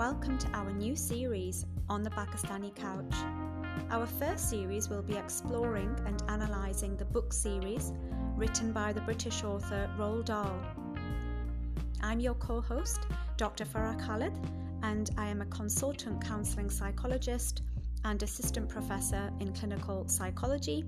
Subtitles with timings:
[0.00, 3.14] welcome to our new series on the Pakistani Couch.
[3.90, 7.92] Our first series will be exploring and analysing the book series
[8.34, 10.58] written by the British author Roald Dahl.
[12.00, 13.00] I'm your co host,
[13.36, 13.66] Dr.
[13.66, 14.32] Farah Khalid,
[14.82, 17.60] and I am a consultant counselling psychologist
[18.06, 20.86] and assistant professor in clinical psychology.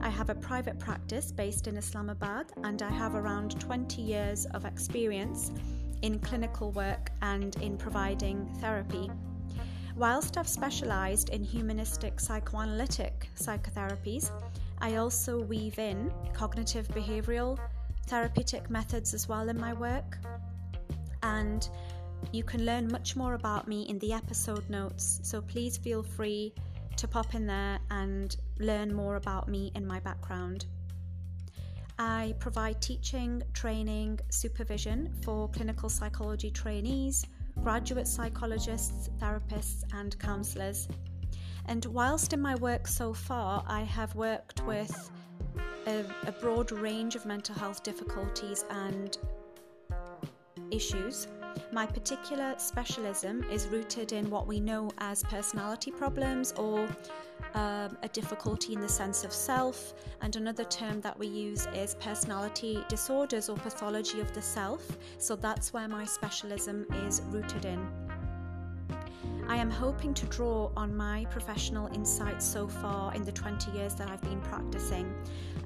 [0.00, 4.64] I have a private practice based in Islamabad, and I have around 20 years of
[4.64, 5.50] experience
[6.02, 9.10] in clinical work and in providing therapy.
[9.96, 14.30] Whilst I've specialised in humanistic psychoanalytic psychotherapies,
[14.78, 17.58] I also weave in cognitive behavioural
[18.06, 20.18] therapeutic methods as well in my work.
[21.22, 21.68] And
[22.32, 26.52] you can learn much more about me in the episode notes, so please feel free
[26.96, 30.66] to pop in there and learn more about me and my background.
[31.98, 37.24] I provide teaching, training, supervision for clinical psychology trainees,
[37.62, 40.88] graduate psychologists, therapists, and counsellors.
[41.66, 45.10] And whilst in my work so far, I have worked with
[45.86, 49.16] a, a broad range of mental health difficulties and
[50.70, 51.28] issues.
[51.72, 56.88] My particular specialism is rooted in what we know as personality problems or
[57.54, 61.94] um, a difficulty in the sense of self, and another term that we use is
[61.96, 64.96] personality disorders or pathology of the self.
[65.18, 67.86] So that's where my specialism is rooted in.
[69.48, 73.94] I am hoping to draw on my professional insights so far in the 20 years
[73.94, 75.14] that I've been practicing,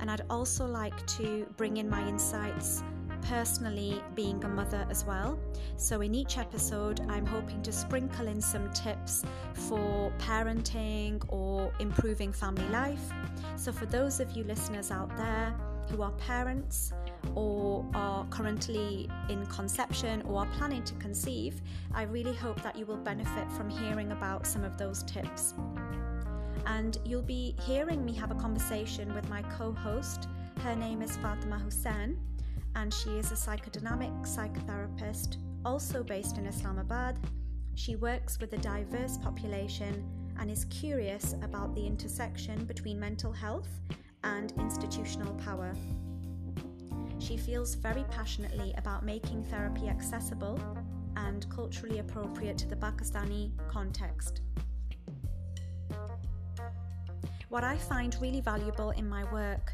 [0.01, 2.83] and I'd also like to bring in my insights
[3.23, 5.39] personally being a mother as well.
[5.77, 12.33] So, in each episode, I'm hoping to sprinkle in some tips for parenting or improving
[12.33, 13.13] family life.
[13.57, 15.55] So, for those of you listeners out there
[15.89, 16.93] who are parents
[17.35, 21.61] or are currently in conception or are planning to conceive,
[21.95, 25.55] I really hope that you will benefit from hearing about some of those tips.
[26.67, 30.29] And you'll be hearing me have a conversation with my co host.
[30.63, 32.19] Her name is Fatima Hussain
[32.75, 37.19] and she is a psychodynamic psychotherapist, also based in Islamabad.
[37.75, 40.05] She works with a diverse population
[40.39, 43.69] and is curious about the intersection between mental health
[44.25, 45.75] and institutional power.
[47.19, 50.59] She feels very passionately about making therapy accessible
[51.17, 54.41] and culturally appropriate to the Pakistani context.
[57.51, 59.73] What I find really valuable in my work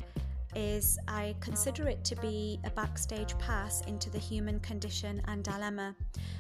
[0.57, 5.95] is I consider it to be a backstage pass into the human condition and dilemma.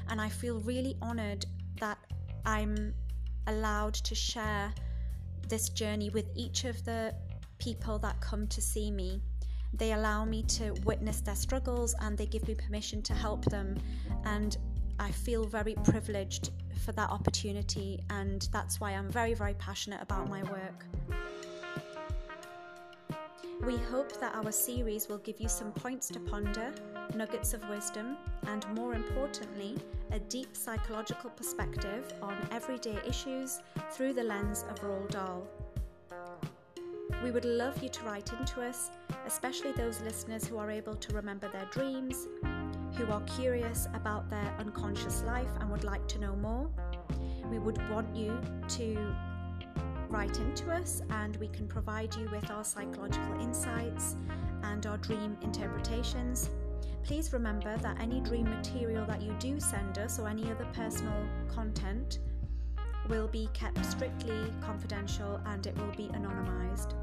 [0.08, 1.44] And I feel really honored
[1.78, 1.98] that
[2.46, 2.94] I'm
[3.46, 4.72] allowed to share
[5.48, 7.14] this journey with each of the
[7.58, 9.22] people that come to see me.
[9.74, 13.76] They allow me to witness their struggles and they give me permission to help them.
[14.24, 14.56] And
[14.98, 16.50] I feel very privileged
[16.84, 20.86] for that opportunity, and that's why I'm very, very passionate about my work.
[23.60, 26.72] We hope that our series will give you some points to ponder,
[27.14, 29.76] nuggets of wisdom, and more importantly,
[30.12, 33.60] a deep psychological perspective on everyday issues
[33.92, 35.46] through the lens of Roald Dahl.
[37.24, 38.90] We would love you to write into us,
[39.26, 42.28] especially those listeners who are able to remember their dreams,
[42.94, 46.68] who are curious about their unconscious life and would like to know more.
[47.50, 48.38] We would want you
[48.68, 49.16] to
[50.10, 54.16] write into us and we can provide you with our psychological insights
[54.62, 56.50] and our dream interpretations.
[57.04, 61.26] Please remember that any dream material that you do send us or any other personal
[61.48, 62.18] content
[63.08, 66.94] will be kept strictly confidential and it will be anonymised.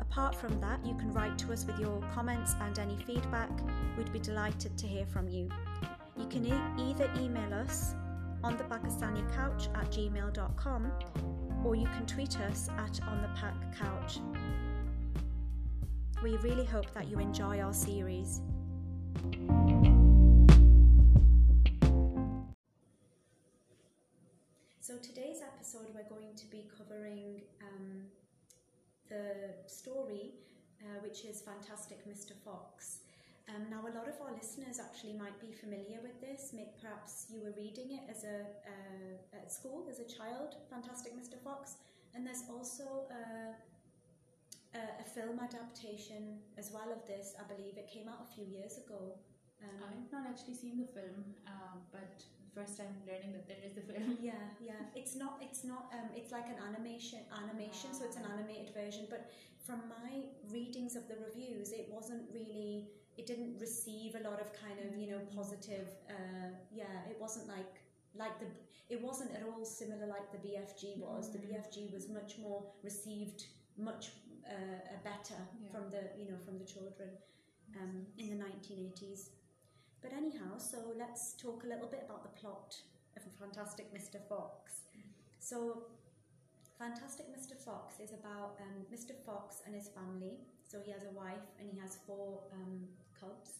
[0.00, 3.50] Apart from that, you can write to us with your comments and any feedback.
[3.96, 5.48] We'd be delighted to hear from you.
[6.16, 7.94] You can e- either email us
[8.44, 10.92] on the Pakistani couch at gmail.com
[11.64, 14.18] or you can tweet us at On the Pack Couch.
[16.22, 18.40] We really hope that you enjoy our series.
[24.80, 28.02] So, today's episode, we're going to be covering um,
[29.08, 30.32] the story,
[30.82, 32.32] uh, which is Fantastic Mr.
[32.44, 32.98] Fox.
[33.50, 36.52] Um, now, a lot of our listeners actually might be familiar with this.
[36.54, 41.12] Maybe perhaps you were reading it as a uh, at school as a child, Fantastic
[41.18, 41.36] Mr.
[41.42, 41.76] Fox,
[42.14, 43.58] and there's also a,
[44.78, 47.34] a, a, film adaptation as well of this.
[47.34, 49.18] I believe it came out a few years ago.
[49.62, 52.22] Um, I've not actually seen the film, um, but
[52.54, 54.18] first time learning that there is a film.
[54.20, 54.80] Yeah, yeah.
[54.94, 55.40] It's not.
[55.40, 55.90] It's not.
[55.92, 57.20] Um, it's like an animation.
[57.32, 57.92] Animation.
[57.92, 58.34] So it's an ah.
[58.38, 59.06] animated version.
[59.10, 59.30] But
[59.66, 62.88] from my readings of the reviews, it wasn't really
[63.22, 66.48] it didn't receive a lot of kind of you know positive uh,
[66.80, 67.74] yeah it wasn't like
[68.22, 68.46] like the
[68.94, 71.30] it wasn't at all similar like the BFG was.
[71.32, 71.46] The Mm.
[71.48, 73.40] BFG was much more received,
[73.78, 74.04] much
[74.54, 75.70] uh, better Yeah.
[75.72, 77.08] from the you know from the children
[77.80, 79.20] um, in the 1980s.
[80.02, 82.70] But anyhow, so let's talk a little bit about the plot
[83.16, 84.18] of Fantastic Mr.
[84.28, 84.82] Fox.
[85.38, 85.58] So,
[86.78, 87.54] Fantastic Mr.
[87.66, 89.14] Fox is about um, Mr.
[89.26, 90.34] Fox and his family.
[90.70, 92.74] So he has a wife and he has four um,
[93.22, 93.50] cubs,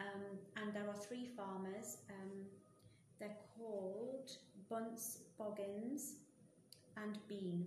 [0.00, 0.22] um,
[0.56, 1.98] and there are three farmers.
[2.10, 2.46] Um,
[3.18, 4.30] they're called
[4.68, 6.14] Bunce, Boggis,
[6.96, 7.66] and Bean.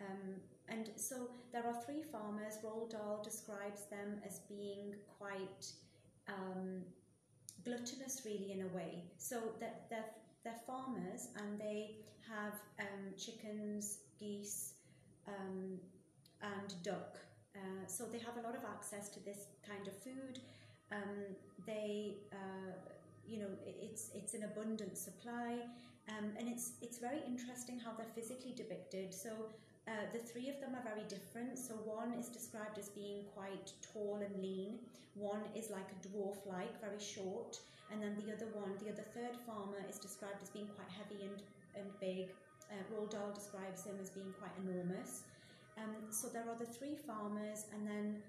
[0.00, 0.36] Um,
[0.68, 2.58] and so there are three farmers.
[2.64, 5.66] Roald Dahl describes them as being quite
[6.28, 6.82] um,
[7.64, 9.04] gluttonous, really, in a way.
[9.18, 10.10] So they're, they're,
[10.44, 11.96] they're farmers and they
[12.28, 14.74] have um, chickens, geese,
[15.28, 15.78] um,
[16.42, 17.18] and duck.
[17.56, 20.38] Uh, so they have a lot of access to this kind of food.
[20.92, 21.34] Um,
[21.66, 22.72] they, uh,
[23.26, 25.58] you know, it's it's an abundant supply,
[26.08, 29.12] um, and it's it's very interesting how they're physically depicted.
[29.14, 29.30] So
[29.88, 31.58] uh, the three of them are very different.
[31.58, 34.78] So one is described as being quite tall and lean.
[35.14, 37.58] One is like a dwarf-like, very short,
[37.90, 41.26] and then the other one, the other third farmer, is described as being quite heavy
[41.26, 41.42] and
[41.74, 42.30] and big.
[42.70, 45.22] Uh, Roald Dahl describes him as being quite enormous.
[45.82, 48.22] Um, so there are the three farmers, and then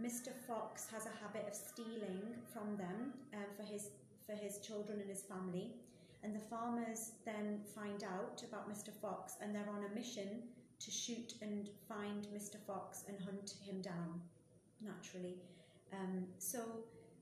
[0.00, 0.32] Mr.
[0.46, 2.22] Fox has a habit of stealing
[2.52, 3.90] from them um, for his
[4.26, 5.72] for his children and his family.
[6.22, 8.90] And the farmers then find out about Mr.
[9.00, 10.42] Fox, and they're on a mission
[10.80, 12.56] to shoot and find Mr.
[12.66, 14.20] Fox and hunt him down.
[14.80, 15.36] Naturally,
[15.92, 16.60] um, so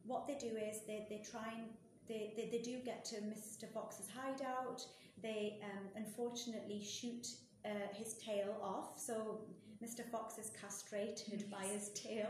[0.05, 1.67] what they do is they, they try and
[2.09, 3.69] they, they, they do get to Mr.
[3.73, 4.85] Fox's hideout.
[5.23, 7.29] They um, unfortunately shoot
[7.65, 9.41] uh, his tail off, so
[9.83, 10.05] Mr.
[10.11, 12.29] Fox is castrated by his tail.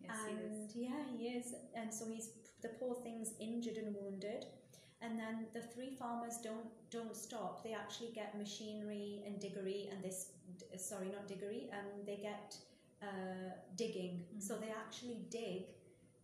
[0.00, 0.40] Yes, he is.
[0.40, 2.30] and yeah, he is, and so he's
[2.62, 4.46] the poor thing's injured and wounded.
[5.00, 7.62] And then the three farmers don't don't stop.
[7.62, 10.32] They actually get machinery and diggery, and this
[10.76, 11.70] sorry, not diggery.
[11.72, 12.56] Um, they get
[13.02, 14.24] uh, digging.
[14.38, 15.66] So they actually dig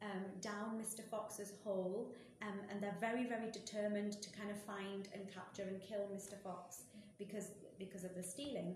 [0.03, 1.03] um, down Mr.
[1.09, 2.13] Fox's hole,
[2.43, 6.37] um, and they're very very determined to kind of find and capture and kill Mr.
[6.43, 6.83] Fox
[7.19, 7.49] because
[7.79, 8.75] because of the stealing.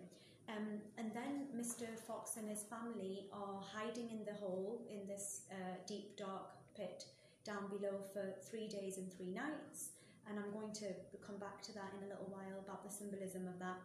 [0.49, 1.87] Um, and then Mr.
[2.07, 5.55] Fox and his family are hiding in the hole in this uh,
[5.87, 7.05] deep, dark pit
[7.45, 9.91] down below for three days and three nights.
[10.29, 10.87] And I'm going to
[11.27, 13.81] come back to that in a little while about the symbolism of that.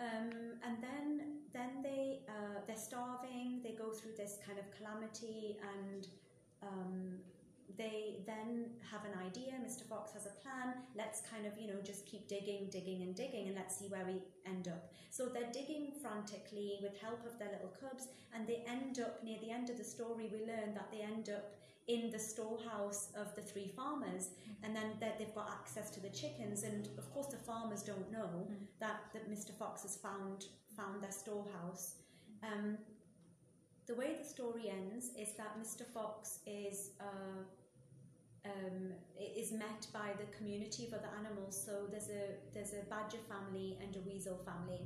[0.00, 3.60] Um, and then, then they uh, they're starving.
[3.62, 6.08] They go through this kind of calamity, and
[6.62, 7.18] um,
[7.76, 9.52] they then have an idea.
[9.64, 9.84] Mr.
[9.88, 10.74] Fox has a plan.
[10.96, 14.04] Let's kind of, you know, just keep digging, digging, and digging, and let's see where
[14.04, 14.92] we end up.
[15.10, 19.38] So they're digging frantically with help of their little cubs, and they end up near
[19.40, 20.30] the end of the story.
[20.32, 21.54] We learn that they end up
[21.88, 24.28] in the storehouse of the three farmers,
[24.62, 26.62] and then they've got access to the chickens.
[26.62, 28.46] And of course, the farmers don't know
[28.78, 29.52] that, that Mr.
[29.52, 30.46] Fox has found
[30.76, 31.96] found their storehouse.
[32.42, 32.78] Um,
[33.86, 35.84] the way the story ends is that Mr.
[35.84, 37.42] Fox is uh,
[38.44, 41.60] um, is met by the community of other animals.
[41.64, 44.80] So there's a there's a badger family and a weasel family,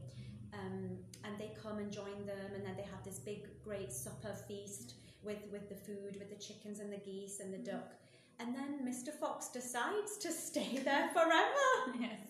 [0.52, 4.34] um, and they come and join them, and then they have this big great supper
[4.48, 7.92] feast with with the food, with the chickens and the geese and the duck.
[8.40, 9.12] And then Mr.
[9.12, 11.98] Fox decides to stay there forever.
[12.00, 12.20] yes.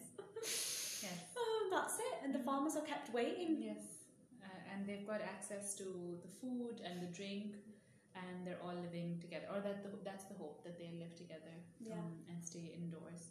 [1.03, 1.13] Yes.
[1.37, 2.19] Oh, that's it.
[2.25, 3.57] And the farmers are kept waiting.
[3.61, 3.83] Yes.
[4.43, 5.85] Uh, and they've got access to
[6.23, 7.57] the food and the drink,
[8.15, 9.47] and they're all living together.
[9.53, 11.95] Or that the, that's the hope that they live together Yeah.
[11.99, 13.31] um, and stay indoors.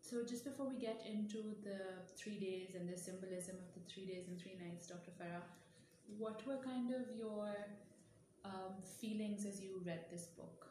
[0.00, 1.80] So just before we get into the
[2.16, 5.12] three days and the symbolism of the three days and three nights, Dr.
[5.12, 5.44] Farah,
[6.18, 7.48] what were kind of your
[8.44, 10.68] um, feelings as you read this book?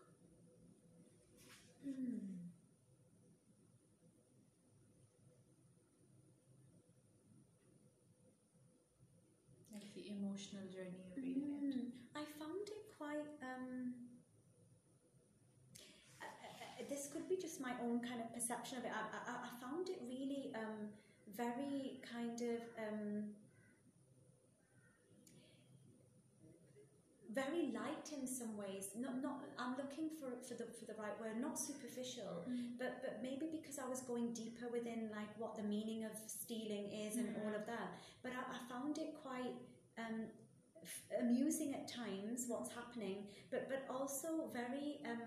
[9.72, 11.76] Like the emotional journey of reading it?
[11.76, 12.68] Mm, I found
[13.18, 13.50] quite.
[13.50, 13.94] Um,
[16.22, 18.92] uh, uh, this could be just my own kind of perception of it.
[18.92, 20.90] I, I, I found it really um,
[21.36, 22.62] very kind of.
[22.78, 23.24] Um,
[27.34, 28.90] very light in some ways.
[28.98, 29.44] Not, not.
[29.60, 31.40] I'm looking for for the for the right word.
[31.40, 32.48] Not superficial,
[32.80, 36.90] but but maybe because I was going deeper within like what the meaning of stealing
[37.06, 38.02] is and all of that.
[38.24, 39.54] But I, I found it quite
[40.00, 40.34] um,
[41.20, 45.22] amusing at times what's happening, but but also very um,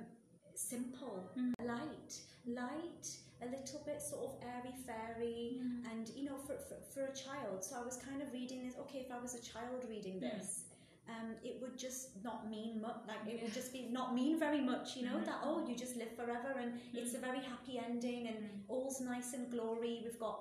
[0.54, 1.30] simple,
[1.64, 2.12] light,
[2.46, 3.06] light,
[3.42, 7.64] a little bit sort of airy fairy, and you know for, for for a child.
[7.64, 8.74] So I was kind of reading this.
[8.80, 10.38] Okay, if I was a child reading Mm.
[10.38, 10.64] this.
[11.12, 12.98] Um, it would just not mean much.
[13.10, 15.16] Like it would just be not mean very much, you know.
[15.18, 15.24] Mhm.
[15.28, 18.60] That oh, you just live forever, and it's a very happy ending, and Mm.
[18.74, 19.94] all's nice and glory.
[20.04, 20.38] We've got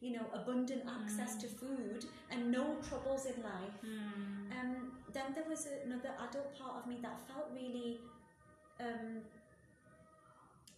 [0.00, 3.76] you know abundant access to food and no troubles in life.
[3.84, 4.58] Mm.
[4.58, 4.72] Um,
[5.12, 8.00] then there was another adult part of me that felt really.
[8.80, 9.22] Um,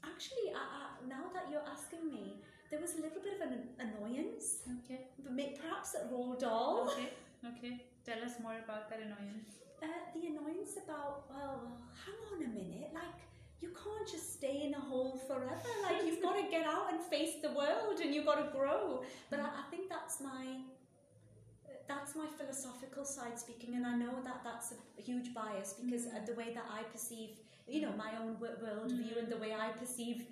[0.04, 3.68] actually, I, I, now that you're asking me, there was a little bit of an
[3.78, 5.09] annoyance, Okay.
[5.18, 6.88] but perhaps at Roald Dahl.
[6.92, 7.11] Okay.
[7.44, 7.85] Okay.
[8.04, 9.50] Tell us more about that annoyance.
[9.83, 11.73] Uh, the annoyance about, well,
[12.04, 13.21] hang on a minute, like,
[13.61, 15.71] you can't just stay in a hole forever.
[15.83, 19.02] Like, you've got to get out and face the world and you've got to grow.
[19.30, 20.61] But I, I think that's my.
[21.88, 26.21] That's my philosophical side speaking, and I know that that's a huge bias because uh,
[26.25, 27.30] the way that I perceive,
[27.66, 30.25] you know, my own wo- worldview and the way I perceive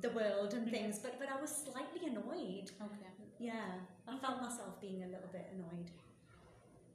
[0.00, 0.98] the world and things.
[0.98, 2.70] But but I was slightly annoyed.
[2.80, 3.12] Okay.
[3.38, 3.72] Yeah,
[4.08, 5.90] I felt myself being a little bit annoyed.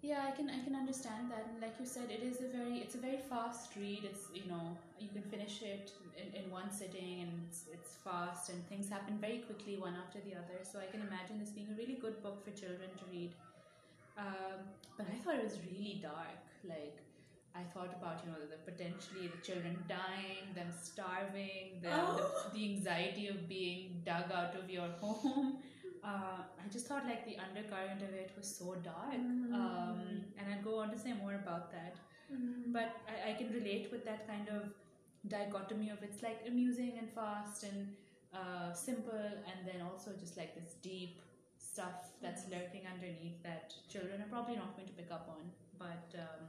[0.02, 1.46] Yeah, I can I can understand that.
[1.52, 4.02] And like you said, it is a very it's a very fast read.
[4.04, 8.50] It's you know you can finish it in, in one sitting, and it's, it's fast,
[8.50, 10.58] and things happen very quickly one after the other.
[10.64, 13.32] So I can imagine this being a really good book for children to read.
[14.18, 14.66] Um,
[14.98, 16.42] but I thought it was really dark.
[16.68, 16.98] Like
[17.54, 22.18] I thought about you know the potentially the children dying, them starving, the, Oh.
[22.54, 25.58] the, the anxiety of being dug out of your home.
[26.04, 29.54] Uh, I just thought like the undercurrent of it was so dark, Mm.
[29.54, 30.00] um,
[30.38, 31.96] and I'll go on to say more about that.
[32.68, 34.70] But I, I can relate with that kind of
[35.28, 37.94] dichotomy of it's like amusing and fast and
[38.34, 41.20] uh, simple, and then also just like this deep
[41.58, 45.44] stuff that's lurking underneath that children are probably not going to pick up on.
[45.78, 46.48] But um,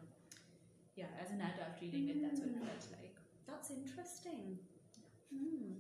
[0.97, 3.17] yeah, as an adult reading it, that's what it felt like.
[3.47, 4.59] That's interesting.
[5.35, 5.73] Hmm.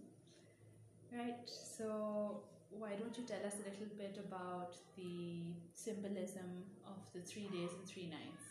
[1.16, 2.42] Right, so
[2.78, 5.42] why don't you tell us a little bit about the
[5.74, 8.44] symbolism of the three days and three nights?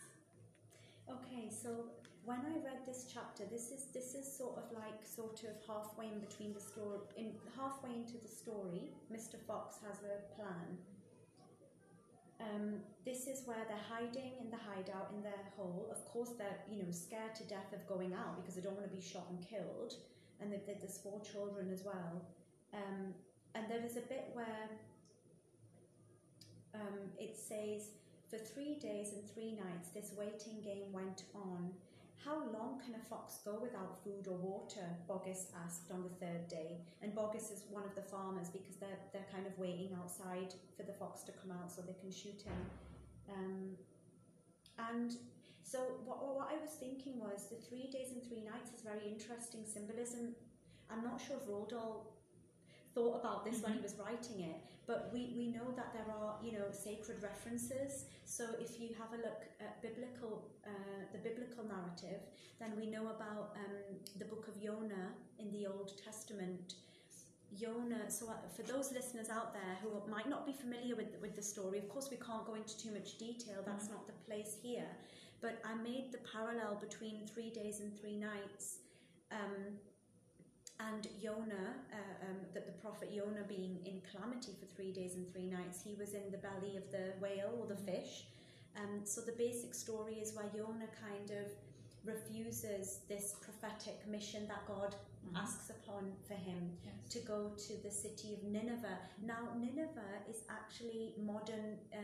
[1.10, 1.86] Okay, so
[2.24, 6.06] when I read this chapter, this is this is sort of like sort of halfway
[6.06, 8.90] in between the story, in halfway into the story.
[9.12, 9.36] Mr.
[9.46, 10.78] Fox has a plan.
[12.40, 15.88] Um, this is where they're hiding in the hideout in their hole.
[15.90, 18.88] Of course, they're you know scared to death of going out because they don't want
[18.88, 19.94] to be shot and killed.
[20.40, 22.22] And there- there's four children as well.
[22.72, 23.14] Um,
[23.54, 24.68] and there is a bit where
[26.74, 27.90] um, it says
[28.30, 31.70] for three days and three nights, this waiting game went on.
[32.24, 34.86] How long can a fox go without food or water?
[35.10, 36.78] Boggis asked on the third day.
[37.02, 40.84] And Boggis is one of the farmers because they're, they're kind of waiting outside for
[40.84, 42.60] the fox to come out so they can shoot him.
[43.28, 43.76] Um,
[44.78, 45.12] and
[45.62, 49.04] so, what, what I was thinking was the three days and three nights is very
[49.06, 50.34] interesting symbolism.
[50.90, 52.06] I'm not sure if Roald Dahl
[52.94, 54.56] thought about this when he was writing it,
[54.86, 58.06] but we, we know that there are you know sacred references.
[58.24, 62.20] So if you have a look at biblical uh, the biblical narrative,
[62.60, 66.74] then we know about um, the book of Jonah in the Old Testament.
[67.58, 68.10] Jonah.
[68.10, 71.42] So uh, for those listeners out there who might not be familiar with with the
[71.42, 73.62] story, of course we can't go into too much detail.
[73.64, 74.88] That's not the place here.
[75.40, 78.78] But I made the parallel between three days and three nights.
[79.32, 79.74] Um,
[80.88, 85.30] and Jonah, uh, um, that the prophet Jonah being in calamity for three days and
[85.32, 88.24] three nights, he was in the belly of the whale or the fish.
[88.76, 91.46] Um, so the basic story is where Jonah kind of
[92.04, 94.94] refuses this prophetic mission that God
[95.36, 96.94] asks upon for him Yes.
[97.14, 98.98] to go to the city of Nineveh.
[99.24, 101.98] Now, Nineveh is actually modern, uh,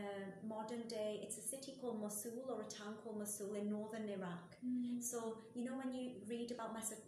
[0.47, 1.19] modern day.
[1.21, 4.55] It's a city called Mosul or a town called Mosul in northern Iraq.
[5.01, 7.03] So you know when you read about Meso-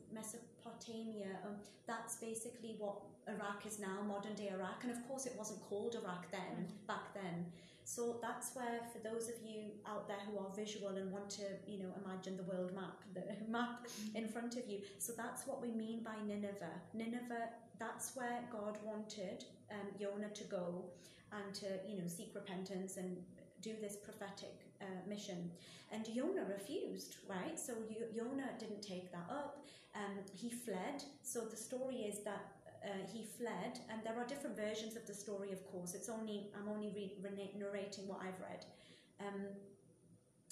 [0.63, 1.55] Mesopotamia, um,
[1.87, 2.95] that's basically what
[3.27, 7.13] Iraq is now, modern day Iraq, and of course it wasn't called Iraq then, back
[7.13, 7.45] then.
[7.83, 11.43] So that's where, for those of you out there who are visual and want to,
[11.67, 14.79] you know, imagine the world map, the map in front of you.
[14.99, 16.79] So that's what we mean by Nineveh.
[16.93, 17.49] Nineveh,
[17.79, 20.85] that's where God wanted um, Jonah to go
[21.31, 23.17] and to, you know, seek repentance and
[23.61, 25.51] do this prophetic uh, mission.
[25.91, 27.59] And Jonah refused, right?
[27.59, 27.73] So
[28.15, 29.65] Jonah didn't take that up.
[29.95, 31.03] Um, he fled.
[31.21, 32.45] So the story is that
[32.83, 35.51] uh, he fled, and there are different versions of the story.
[35.51, 38.65] Of course, it's only I'm only re- narrating what I've read.
[39.19, 39.41] Um,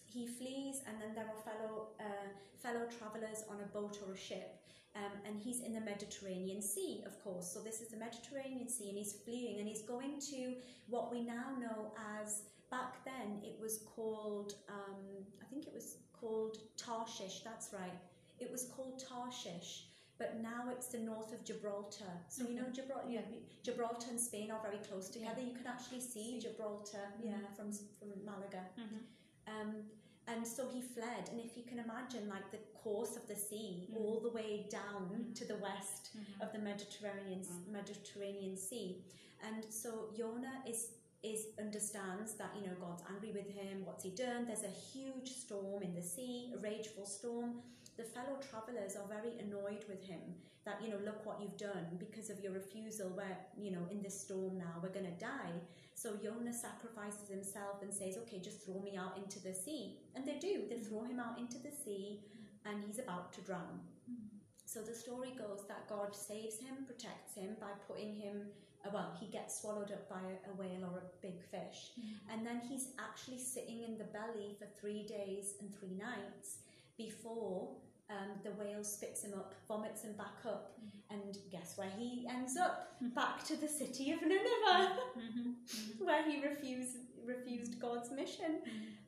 [0.06, 4.18] he flees, and then there are fellow uh, fellow travelers on a boat or a
[4.18, 4.62] ship,
[4.96, 7.52] um, and he's in the Mediterranean Sea, of course.
[7.52, 10.56] So this is the Mediterranean Sea, and he's fleeing, and he's going to
[10.88, 15.98] what we now know as back then it was called um, I think it was
[16.20, 17.42] called Tarshish.
[17.44, 17.94] That's right.
[18.40, 19.86] It was called Tarshish,
[20.18, 22.12] but now it's the north of Gibraltar.
[22.30, 23.22] So you know Gibraltar, Yeah.
[23.64, 25.42] Gibraltar and Spain are very close together.
[25.42, 25.48] Yeah.
[25.48, 26.40] You can actually see.
[26.40, 28.66] Gibraltar, yeah, from from Malaga.
[28.78, 29.02] Mhm.
[29.48, 29.90] Um,
[30.28, 31.28] And so he fled.
[31.32, 33.98] And if you can imagine, like the course of the sea, Mm.
[34.00, 35.34] all the way down Mm.
[35.40, 36.42] to the west Mhm.
[36.44, 37.68] of the Mediterranean Mm.
[37.72, 39.04] Mediterranean Sea.
[39.42, 40.92] And so Jonah is
[41.24, 43.86] is understands that you know God's angry with him.
[43.86, 44.46] What's he done?
[44.46, 47.62] There's a huge storm in the sea, a rageful storm.
[47.98, 50.22] The fellow travelers are very annoyed with him
[50.66, 53.10] that you know look what you've done because of your refusal.
[53.10, 55.56] Where you know in this storm now we're going to die.
[55.96, 60.26] So Jonah sacrifices himself and says, "Okay, just throw me out into the sea." And
[60.26, 60.64] they do.
[60.70, 62.22] They throw him out into the sea,
[62.66, 63.82] and he's about to drown.
[64.10, 64.38] Mm-hmm.
[64.66, 68.44] So the story goes that God saves him, protects him by putting him,
[68.94, 71.92] well, he gets swallowed up by a, whale or a big fish.
[72.00, 72.34] Mm-hmm.
[72.34, 76.60] And then he's actually sitting in the belly for three days and three nights
[76.98, 77.70] before
[78.10, 80.80] um, the whale spits him up, vomits him back up.
[80.80, 81.22] Mm-hmm.
[81.22, 82.96] And guess where he ends up?
[83.04, 83.14] Mm-hmm.
[83.16, 84.98] Back to the city of Nineveh,
[86.00, 88.62] where he refused, refused God's mission.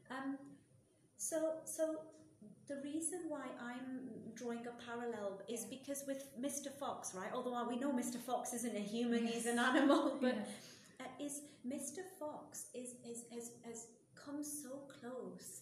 [0.10, 0.38] Um,
[1.18, 2.00] so, so
[2.68, 5.78] the reason why I'm drawing a parallel is Yeah.
[5.78, 6.72] because with Mr.
[6.72, 7.32] Fox, right?
[7.34, 8.18] Although we know Mr.
[8.18, 11.06] Fox isn't a human, he's an animal, but Yeah.
[11.06, 12.02] uh, is Mr.
[12.20, 15.62] Fox is, is has, has come so close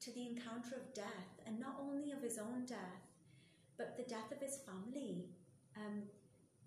[0.00, 3.02] to the encounter of death, and not only of his own death,
[3.76, 5.26] but the death of his family.
[5.76, 6.02] Um,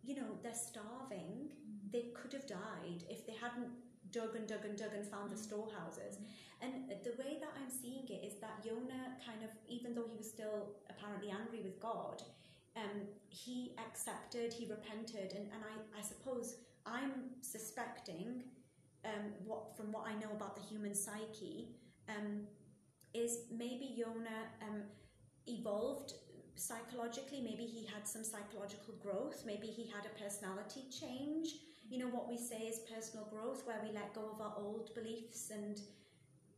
[0.03, 1.49] you know, they're starving.
[1.91, 3.69] They could have died if they hadn't
[4.13, 6.13] dug and dug and dug and found the storehouses.
[6.61, 10.15] And the way that I'm seeing it is that Jonah kind of, even though he
[10.15, 12.23] was still apparently angry with God,
[12.77, 16.55] um, he accepted, he repented, and, and I, I suppose
[16.85, 18.43] I'm suspecting,
[19.05, 21.75] um, what from what I know about the human psyche,
[22.07, 22.47] um,
[23.13, 24.83] is maybe Jonah um,
[25.47, 26.13] evolved
[26.55, 27.41] psychologically.
[27.41, 29.43] Maybe he had some psychological growth.
[29.45, 31.49] Maybe he had a personality change.
[31.89, 34.93] You know what we say is personal growth, where we let go of our old
[34.95, 35.79] beliefs and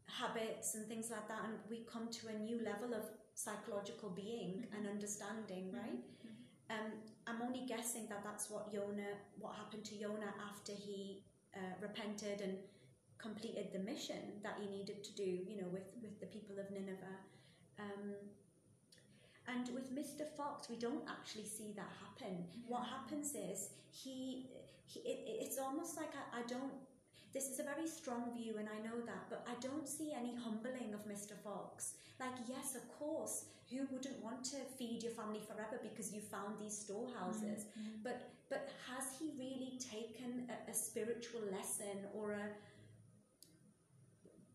[0.07, 3.03] habits and things like that, and we come to a new level of
[3.33, 5.99] psychological being and understanding, right?
[6.69, 6.93] Um,
[7.27, 11.23] I'm only guessing that that's what Yona, what happened to Yona after he
[11.55, 12.57] uh, repented and
[13.17, 16.69] completed the mission that he needed to do, you know, with, with the people of
[16.71, 17.19] Nineveh.
[17.79, 18.13] Um,
[19.47, 20.25] and with Mr.
[20.35, 22.45] Fox, we don't actually see that happen.
[22.67, 24.47] What happens is he,
[24.85, 26.73] he it, it's almost like I, I don't.
[27.33, 30.35] This is a very strong view, and I know that, but I don't see any
[30.35, 31.35] humbling of Mr.
[31.43, 31.95] Fox.
[32.17, 36.59] Like, yes, of course, who wouldn't want to feed your family forever because you found
[36.59, 37.65] these storehouses?
[38.03, 42.47] But but has he really taken a, a spiritual lesson or a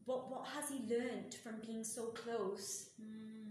[0.05, 2.91] what what has he learned from being so close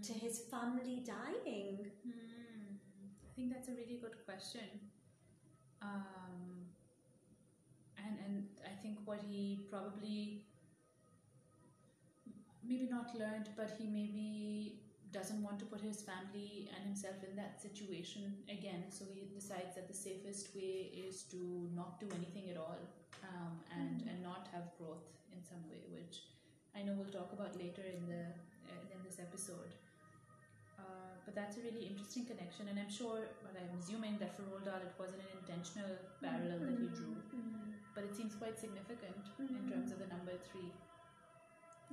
[0.02, 1.86] to his family dying?
[2.04, 2.76] Hmm.
[3.24, 4.68] I think that's a really good question.
[5.82, 6.59] Um,
[8.04, 10.44] and and I think what he probably
[12.62, 14.80] maybe not learned, but he maybe
[15.12, 18.84] doesn't want to put his family and himself in that situation again.
[18.90, 22.78] So he decides that the safest way is to not do anything at all,
[23.24, 26.22] um, and and not have growth in some way, which
[26.76, 28.24] I know we'll talk about later in the
[28.70, 29.74] uh, in this episode.
[30.78, 34.42] Uh, but that's a really interesting connection, and I'm sure, but I'm assuming that for
[34.48, 37.16] Roald Dahl it wasn't an intentional parallel that he drew,
[37.94, 40.72] but it seems quite significant in terms of the number three.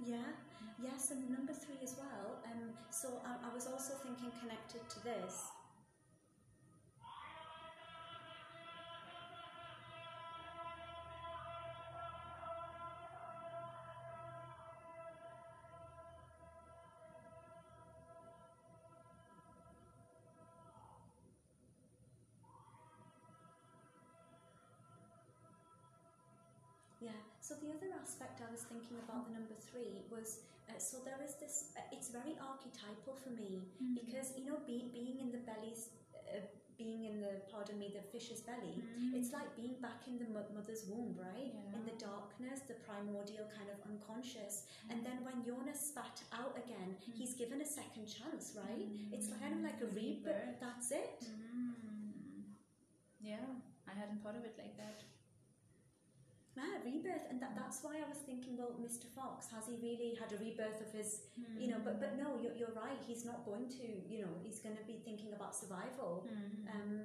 [0.05, 0.29] Yeah,
[0.77, 2.37] yes, and number three as well.
[2.45, 5.49] Um, so I, I was also thinking connected to this.
[28.07, 31.75] Aspect I was thinking about the number three was uh, so there is this.
[31.75, 33.59] Uh, it's very archetypal for me
[33.99, 36.39] because you know, be, being in the belly's, uh,
[36.79, 38.79] being in the pardon me, the fish's belly.
[39.11, 41.51] It's like being back in the mo- mother's womb, right?
[41.75, 44.71] In the darkness, the primordial kind of unconscious.
[44.87, 48.87] And then when Jonah's spat out again, he's given a second chance, right?
[49.11, 50.63] It's kind of like a rebirth.
[50.63, 51.27] That's it.
[51.27, 52.55] Mm.
[53.19, 53.43] Yeah,
[53.83, 55.03] I hadn't thought of it like that.
[56.57, 59.05] Yeah, rebirth, and that, that's why I was thinking, well, Mr.
[59.15, 61.21] Fox, has he really had a rebirth of his,
[61.61, 61.77] you know?
[61.85, 62.97] But but no, you're, you're right.
[63.07, 66.25] He's not going to, you know, he's going to be thinking about survival.
[66.73, 67.01] Um,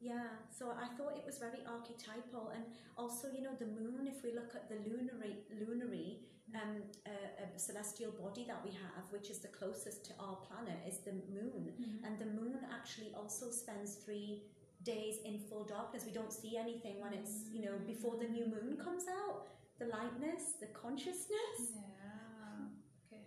[0.00, 0.28] yeah,
[0.58, 2.64] so I thought it was very archetypal, and
[2.96, 4.06] also, you know, the moon.
[4.06, 6.18] If we look at the lunary, lunary,
[6.54, 10.78] um, uh, uh, celestial body that we have, which is the closest to our planet,
[10.86, 11.72] is the moon,
[12.04, 14.42] and the moon actually also spends three
[14.84, 16.04] days in full darkness.
[16.06, 19.48] We don't see anything when it's, you know, before the new moon comes out.
[19.78, 21.58] The lightness, the consciousness.
[21.74, 22.66] Yeah.
[23.10, 23.22] Okay.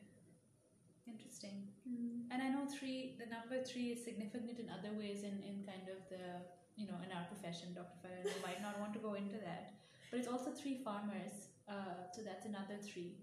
[1.08, 1.68] interesting.
[1.90, 2.32] Mm.
[2.32, 5.90] And I know three, the number three is significant in other ways in, in kind
[5.90, 6.40] of the,
[6.78, 7.98] you know, in our profession, Dr.
[8.02, 9.74] Farah, you might not want to go into that.
[10.10, 13.18] But it's also three farmers, uh, so that's another three.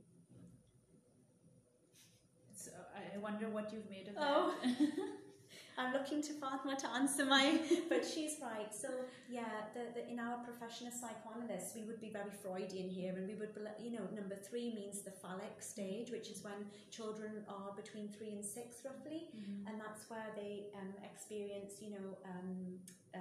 [2.54, 4.54] So I I wonder what you've made of Oh.
[5.76, 7.58] I'm looking to Fatma to answer my,
[7.88, 8.72] but she's right.
[8.74, 8.88] So
[9.28, 13.26] yeah, the, the, in our profession as psychoanalysts, we would be very Freudian here, and
[13.26, 13.50] we would,
[13.82, 18.30] you know, number three means the phallic stage, which is when children are between three
[18.30, 19.66] and six, roughly, Mhm.
[19.68, 22.78] and that's where they um, experience, you know, um,
[23.14, 23.18] uh,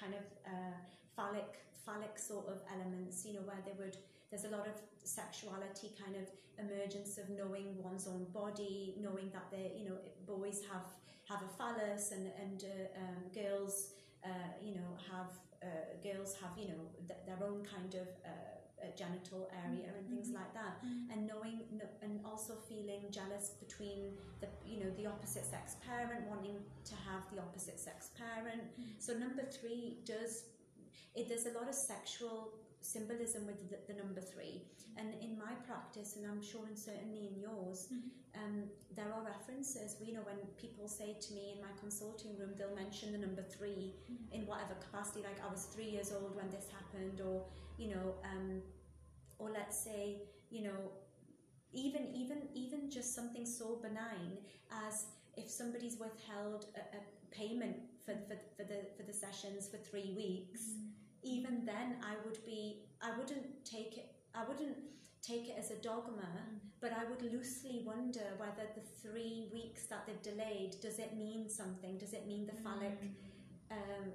[0.00, 0.76] kind of uh,
[1.14, 3.96] phallic, phallic sort of elements, you know, where they would.
[4.30, 6.26] There's a lot of sexuality, kind of
[6.58, 10.82] emergence of knowing one's own body, knowing that they, you know, boys have
[11.28, 13.74] have a phallus and and uh, um, girls,
[14.24, 14.28] uh,
[14.62, 15.30] you know, have
[15.62, 15.66] uh,
[16.02, 18.28] girls have you know th- their own kind of uh,
[18.82, 20.34] uh, genital area and things Mhm.
[20.40, 21.10] like that Mhm.
[21.12, 24.00] and knowing no, and also feeling jealous between
[24.40, 26.58] the you know the opposite sex parent wanting
[26.90, 28.92] to have the opposite sex parent Mm.
[29.04, 30.32] so number three does
[31.14, 32.52] it there's a lot of sexual
[32.94, 34.56] symbolism with the, the number three
[34.96, 38.10] and in my practice and i'm sure and certainly in yours Mhm.
[38.40, 38.56] um,
[38.98, 42.74] there are references you know when people say to me in my consulting room they'll
[42.84, 44.32] mention the number three Mhm.
[44.36, 47.36] in whatever capacity like i was three years old when this happened or
[47.82, 48.46] you know um,
[49.40, 50.02] or let's say
[50.56, 50.80] you know
[51.72, 54.32] even even even just something so benign
[54.86, 57.00] as if somebody's withheld a, a
[57.40, 60.92] payment for, for, for the for the sessions for three weeks Mm.
[61.22, 64.76] Even then I would be I wouldn't take it I wouldn't
[65.22, 66.58] take it as a dogma Mm.
[66.80, 71.48] but I would loosely wonder whether the three weeks that they've delayed does it mean
[71.48, 73.14] something does it mean the phallic Mm.
[73.76, 74.12] um,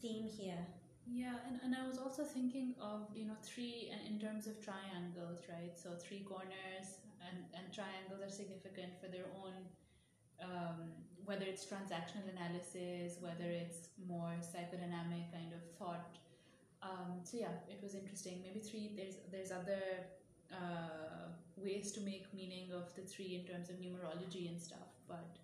[0.00, 0.66] theme here
[1.10, 4.60] Yeah, and, and I was also thinking of, you know, three and in terms of
[4.60, 5.72] triangles, right?
[5.82, 6.86] So three corners
[7.26, 9.54] and, and triangles are significant for their own,
[10.42, 10.92] um,
[11.24, 16.18] whether it's transactional analysis, whether it's more psychodynamic kind of thought.
[16.82, 18.40] Um, so yeah, it was interesting.
[18.42, 19.82] Maybe three, there's, there's other
[20.52, 25.38] uh, ways to make meaning of the three in terms of numerology and stuff, but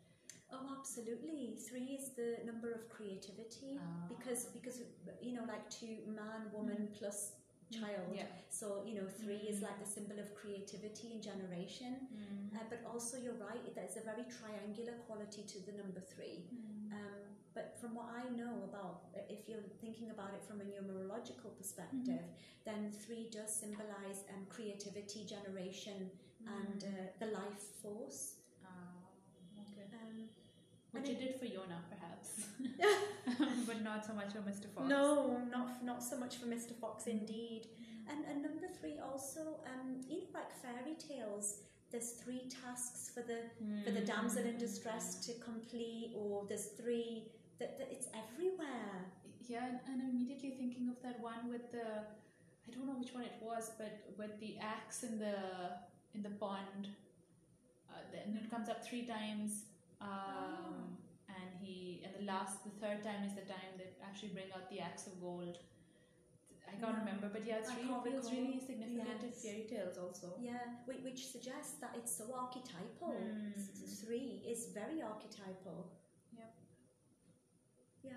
[0.52, 1.56] Oh, absolutely.
[1.68, 4.06] Three is the number of creativity Ah.
[4.08, 4.82] because because
[5.20, 7.32] you know, like two man, woman plus
[7.72, 8.06] child.
[8.14, 8.26] yeah.
[8.50, 9.62] So you know, three is Mm.
[9.62, 12.06] like the symbol of creativity and generation.
[12.14, 12.54] Mm.
[12.56, 13.74] Uh, but also, you're right.
[13.74, 16.46] There's a very triangular quality to the number three.
[16.54, 16.92] Mm.
[16.92, 17.22] Um,
[17.54, 22.24] but from what I know about, if you're thinking about it from a numerological perspective,
[22.64, 26.10] then three does symbolize um, creativity, generation,
[26.46, 26.88] and Mm.
[26.92, 28.20] uh, the life force.
[28.64, 28.68] Ah,
[29.62, 29.86] okay.
[30.02, 30.28] Um,
[30.92, 32.30] Which And you did for Yona, perhaps,
[33.66, 34.66] but not so much for Mr.
[34.74, 34.88] Fox.
[34.88, 36.72] No, not not so much for Mr.
[36.80, 37.62] Fox, indeed.
[38.10, 39.40] And and number three also,
[39.72, 41.46] um, you know, like fairy tales.
[41.90, 43.38] There's three tasks for the
[43.84, 47.28] for the damsel in distress to complete, or there's three.
[47.58, 49.06] That, that it's everywhere.
[49.46, 51.84] Yeah, and, and I'm immediately thinking of that one with the,
[52.66, 55.36] I don't know which one it was, but with the axe in the
[56.14, 56.88] in the pond.
[57.90, 59.64] Uh, then it comes up three times,
[60.00, 60.96] um,
[61.28, 64.68] and he and the last, the third time is the time they actually bring out
[64.70, 65.58] the axe of gold.
[66.66, 68.30] I can't remember, but yeah, it's I really recall.
[68.32, 70.34] really significant in fairy tales also.
[70.40, 73.14] Yeah, which, which suggests that it's so archetypal.
[73.56, 75.86] S- Three is very archetypal.
[78.04, 78.12] Yeah.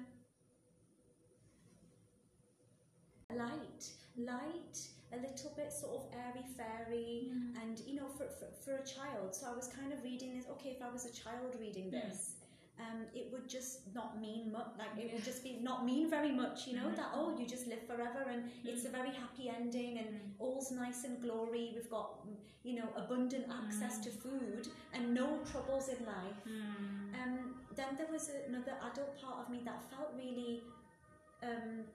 [3.36, 4.78] Light, light,
[5.14, 7.62] a little bit sort of airy fairy, Mm.
[7.62, 9.36] and you know, for, for, for a child.
[9.36, 10.46] So I was kind of reading this.
[10.52, 12.36] Okay, if I was a child reading this,
[12.80, 14.68] um, it would just not mean much.
[14.78, 16.68] Like it would just be not mean very much.
[16.68, 16.96] You know Mhm.
[16.96, 18.98] that oh, you just live forever, and it's a Mm.
[19.00, 20.32] very happy ending, and Mm.
[20.40, 21.72] all's nice and glory.
[21.76, 24.04] We've got mm, you know abundant access Mm.
[24.04, 26.40] to food and no troubles in life.
[26.46, 27.16] Mm.
[27.22, 27.34] Um,
[27.76, 30.62] then there was another adult part of me that felt really.
[31.44, 31.86] Um,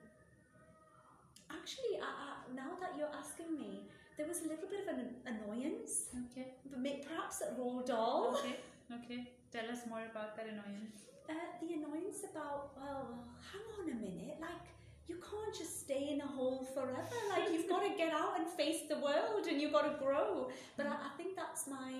[1.49, 5.15] actually, I, I, now that you're asking me, there was a little bit of an
[5.25, 6.47] annoyance, Okay.
[6.65, 8.37] but perhaps at Roald Dahl.
[8.37, 8.55] Okay.
[8.91, 9.21] Okay.
[9.53, 11.05] Tell us more about that annoyance.
[11.29, 13.19] Uh, the annoyance about, well,
[13.51, 14.65] hang on a minute, like,
[15.07, 17.17] you can't just stay in a hole forever.
[17.29, 20.49] Like, you've got to get out and face the world and you've got to grow.
[20.75, 21.91] But I, I think that's my.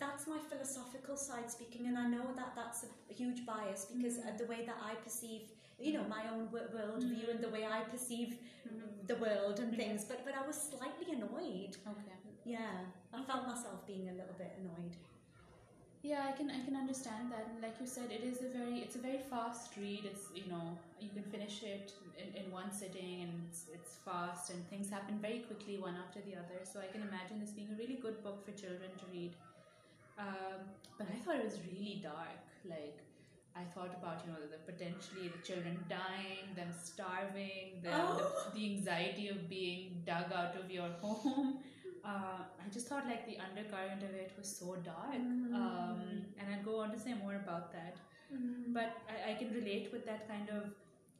[0.00, 4.30] That's my philosophical side speaking, and I know that that's a huge bias because uh,
[4.38, 5.42] the way that I perceive,
[5.80, 8.36] you know, my own wo- worldview and the way I perceive
[9.08, 10.04] the world and things.
[10.04, 11.76] But but I was slightly annoyed.
[11.94, 12.18] Okay.
[12.44, 14.94] Yeah, I felt myself being a little bit annoyed.
[16.02, 17.46] Yeah, I can I can understand that.
[17.52, 20.04] And like you said, it is a very it's a very fast read.
[20.04, 24.50] It's you know you can finish it in, in one sitting, and it's, it's fast,
[24.50, 26.60] and things happen very quickly one after the other.
[26.62, 29.32] So I can imagine this being a really good book for children to read.
[30.18, 32.38] Um, but I thought it was really dark.
[32.64, 32.98] Like
[33.56, 38.22] I thought about you know the potentially the children dying, them starving, the, Oh.
[38.54, 41.58] the, the anxiety of being dug out of your home.
[42.04, 45.14] Uh, I just thought like the undercurrent of it was so dark.
[45.14, 45.54] Mm.
[45.54, 46.00] Um,
[46.38, 47.96] and I'll go on to say more about that.
[48.32, 48.72] Mm.
[48.72, 50.70] But I, I can relate with that kind of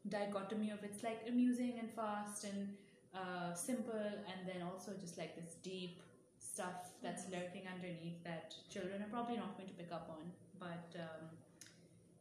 [0.09, 2.69] dichotomy of it's like amusing and fast and
[3.15, 3.95] uh, simple,
[4.31, 6.01] and then also just like this deep
[6.39, 10.31] stuff that's lurking underneath that children are probably not going to pick up on.
[10.59, 11.29] But um,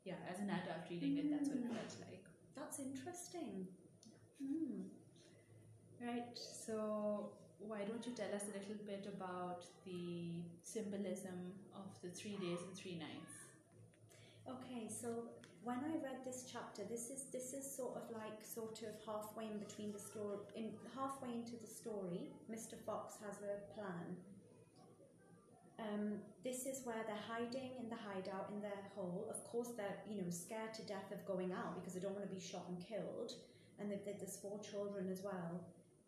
[0.05, 2.23] yeah, as an adult reading it, that's what it felt like.
[2.55, 3.67] That's interesting.
[4.41, 4.81] Hmm.
[5.99, 12.09] Right, so why don't you tell us a little bit about the symbolism of the
[12.09, 13.33] three days and three nights?
[14.47, 15.29] Okay, so
[15.63, 19.45] when I read this chapter, this is this is sort of like sort of halfway
[19.51, 22.31] in between the story, in halfway into the story.
[22.49, 22.79] Mr.
[22.85, 24.15] Fox has a plan.
[25.79, 29.27] Um, this is where they're hiding in the hideout in their hole.
[29.29, 32.29] Of course, they're you know scared to death of going out because they don't want
[32.29, 33.33] to be shot and killed.
[33.79, 35.61] And they've, there's four children as well.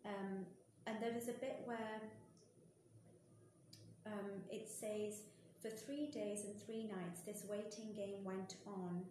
[0.06, 0.46] Um,
[0.90, 2.02] and there is a bit where
[4.06, 5.22] um, it says
[5.62, 9.02] for three days and three nights, this waiting game went on.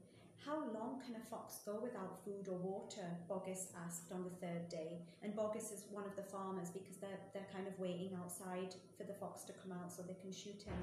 [0.46, 3.06] How long can a fox go without food or water?
[3.30, 5.00] Boggis asked on the third day.
[5.22, 9.04] And Boggis is one of the farmers because they're, they're kind of waiting outside for
[9.04, 10.82] the fox to come out so they can shoot him.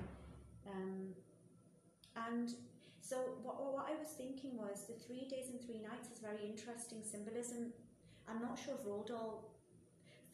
[0.71, 1.09] Um,
[2.29, 2.51] and
[3.01, 6.45] so, what, what I was thinking was the three days and three nights is very
[6.45, 7.73] interesting symbolism.
[8.29, 9.56] I'm not sure if Roald Dahl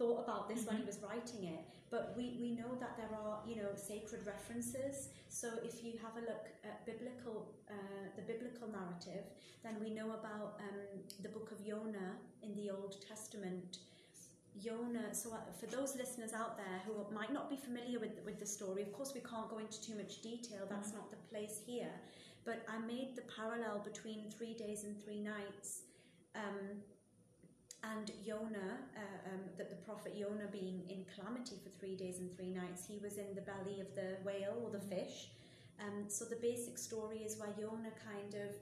[0.02, 3.38] thought about this when he was writing it, but we, we know that there are
[3.46, 5.10] you know sacred references.
[5.28, 9.24] So if you have a look at biblical uh, the biblical narrative,
[9.62, 10.82] then we know about um,
[11.22, 13.78] the book of Jonah in the Old Testament.
[14.62, 15.14] Jonah.
[15.14, 18.50] So uh, for those listeners out there who might not be familiar with with the
[18.58, 20.66] story, of course we can't go into too much detail.
[20.68, 21.94] That's not the place here.
[22.44, 25.82] But I made the parallel between three days and three nights.
[26.34, 26.82] Um,
[27.84, 32.34] and Jonah, uh, um, that the prophet Jonah being in calamity for three days and
[32.36, 35.28] three nights, he was in the belly of the whale or the fish.
[35.80, 38.54] Um, so the basic story is where Jonah kind of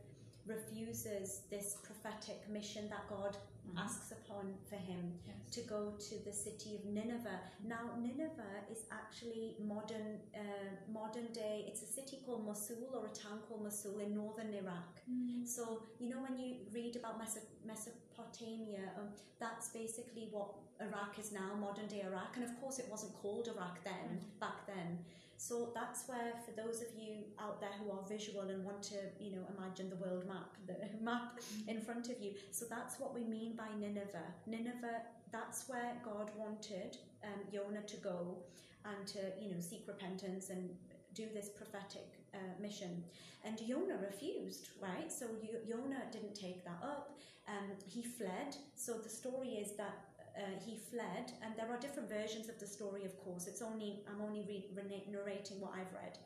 [0.47, 3.37] refuses this prophetic mission that God
[3.77, 5.37] asks upon for him Yes.
[5.57, 7.41] to go to the city of Nineveh.
[7.65, 11.65] Now, Nineveh is actually modern, uh, modern day.
[11.69, 15.01] It's a city called Mosul or a town called Mosul in northern Iraq.
[15.45, 21.33] So, you know, when you read about Meso- Mesopotamia, um, that's basically what Iraq is
[21.33, 22.37] now, modern day Iraq.
[22.37, 25.05] And of course, it wasn't called Iraq then, back then.
[25.41, 28.99] So that's where, for those of you out there who are visual and want to,
[29.19, 32.33] you know, imagine the world map, the map in front of you.
[32.51, 34.35] So that's what we mean by Nineveh.
[34.47, 35.01] Nineveh,
[35.33, 38.37] that's where God wanted um, Jonah to go
[38.85, 40.69] and to, you know, seek repentance and
[41.15, 43.03] do this prophetic uh, mission.
[43.43, 45.11] And Jonah refused, right?
[45.11, 45.25] So
[45.67, 47.19] Jonah didn't take that up.
[47.49, 48.57] Um, he fled.
[48.75, 52.67] So the story is that uh, he fled, and there are different versions of the
[52.67, 53.05] story.
[53.05, 56.19] Of course, it's only I'm only re- rena- narrating what I've read.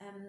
[0.00, 0.22] Um,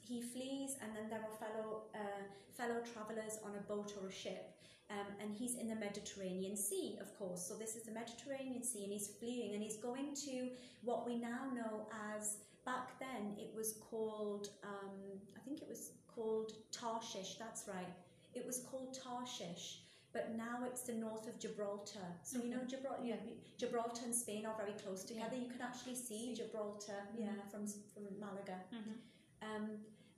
[0.00, 4.12] he flees, and then there are fellow uh, fellow travelers on a boat or a
[4.12, 4.54] ship,
[4.90, 7.46] um, and he's in the Mediterranean Sea, of course.
[7.46, 10.50] So this is the Mediterranean Sea, and he's fleeing, and he's going to
[10.82, 15.92] what we now know as back then it was called um, I think it was
[16.14, 17.36] called Tarshish.
[17.38, 17.94] That's right.
[18.34, 19.82] It was called Tarshish.
[20.12, 21.98] But now it's the north of Gibraltar.
[22.22, 22.48] So mm-hmm.
[22.48, 23.16] you know Gibraltar, yeah,
[23.58, 25.36] Gibraltar and Spain are very close together.
[25.36, 27.50] You can actually see Gibraltar, yeah, mm-hmm.
[27.50, 28.58] from from Malaga.
[28.74, 28.96] Mm-hmm.
[29.42, 29.70] Um,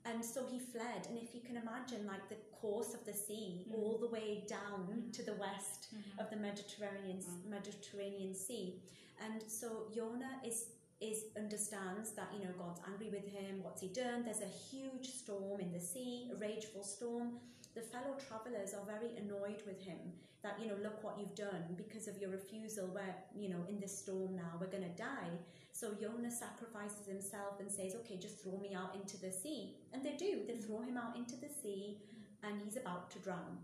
[0.05, 3.65] and so he fled, and if you can imagine, like the course of the sea,
[3.73, 5.87] all the way down to the west
[6.19, 8.81] of the Mediterranean Mediterranean Sea,
[9.23, 10.65] and so Jonah is
[10.99, 13.61] is understands that you know God's angry with him.
[13.61, 14.23] What's he done?
[14.23, 17.39] There's a huge storm in the sea, a rageful storm.
[17.75, 19.97] The fellow travelers are very annoyed with him
[20.43, 22.87] that you know look what you've done because of your refusal.
[22.87, 25.33] Where you know in this storm now we're going to die.
[25.71, 30.03] So Jonah sacrifices himself and says, "Okay, just throw me out into the sea." And
[30.03, 30.43] they do.
[30.47, 31.97] They throw him out into the sea,
[32.43, 33.57] and he's about to drown.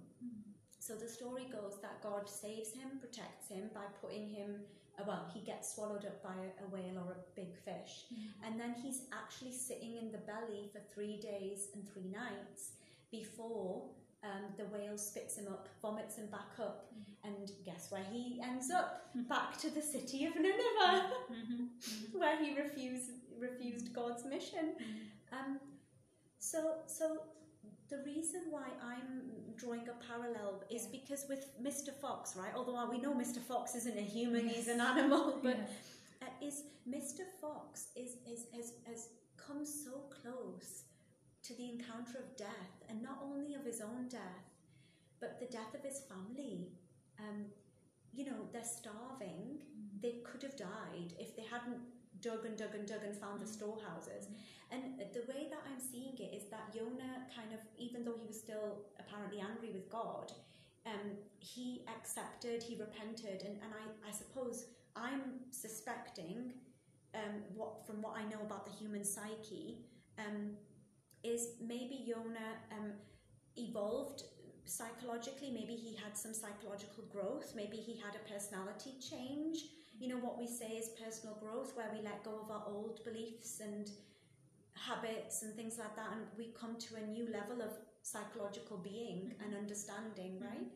[0.79, 4.63] So the story goes that God saves him, protects him by putting him.
[4.97, 8.05] uh, Well, he gets swallowed up by a, a whale or a big fish,
[8.43, 12.71] and then he's actually sitting in the belly for three days and three nights
[13.11, 13.89] before
[14.23, 16.91] um, the whale spits him up, vomits him back up,
[17.23, 19.09] and guess where he ends up?
[19.29, 21.11] Back to the city of Nineveh,
[22.13, 24.73] where he refused refused God's mission.
[25.31, 25.59] Um,
[26.39, 27.19] so, so
[27.89, 29.21] the reason why I'm
[29.55, 31.93] drawing a parallel is because with Mr.
[31.93, 32.51] Fox, right?
[32.55, 33.39] Although we know Mr.
[33.39, 35.57] Fox isn't a human, he's an animal, but
[36.21, 37.21] uh, is Mr.
[37.41, 40.83] Fox is, is has, has come so close
[41.49, 44.45] to the encounter of death, and not only of his own death,
[45.19, 46.69] but the death of his family.
[47.19, 47.45] Um,
[48.13, 49.57] you know, they're starving.
[49.99, 51.81] They could have died if they hadn't
[52.21, 54.29] dug and dug and dug and found the storehouses.
[54.71, 58.27] And the way that I'm seeing it is that Jonah kind of, even though he
[58.27, 60.31] was still apparently angry with God,
[60.85, 66.53] um, he accepted, he repented, and, and I, I suppose I'm suspecting,
[67.15, 69.79] um, what from what I know about the human psyche,
[70.19, 70.51] um,
[71.23, 72.93] is maybe Jonah um,
[73.57, 74.23] evolved
[74.65, 75.51] psychologically.
[75.51, 77.53] Maybe he had some psychological growth.
[77.55, 79.65] Maybe he had a personality change.
[79.99, 83.03] You know what we say is personal growth, where we let go of our old
[83.03, 83.89] beliefs and
[84.73, 89.33] habits and things like that, and we come to a new level of psychological being
[89.43, 90.67] and understanding, right?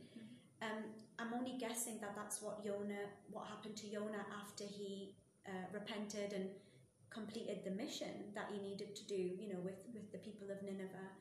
[0.62, 0.84] Um,
[1.20, 5.16] I'm only guessing that that's what Jonah, what happened to Jonah after he
[5.48, 6.50] uh, repented and
[7.14, 10.62] completed the mission that he needed to do, you know, with, with the people of
[10.64, 11.12] Nineveh.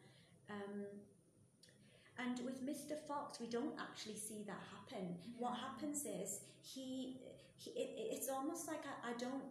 [0.51, 0.87] Um,
[2.19, 2.97] and with Mr.
[3.09, 5.17] Fox, we don't actually see that happen.
[5.39, 7.21] What happens is he,
[7.57, 9.43] he it, it's almost like I, I don't.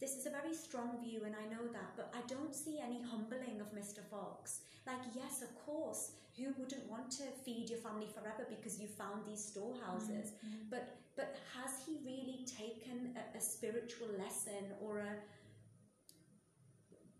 [0.00, 3.02] This is a very strong view, and I know that, but I don't see any
[3.02, 3.98] humbling of Mr.
[4.08, 4.60] Fox.
[4.86, 9.26] Like, yes, of course, who wouldn't want to feed your family forever because you found
[9.26, 10.32] these storehouses?
[10.70, 15.16] But but has he really taken a, a spiritual lesson or a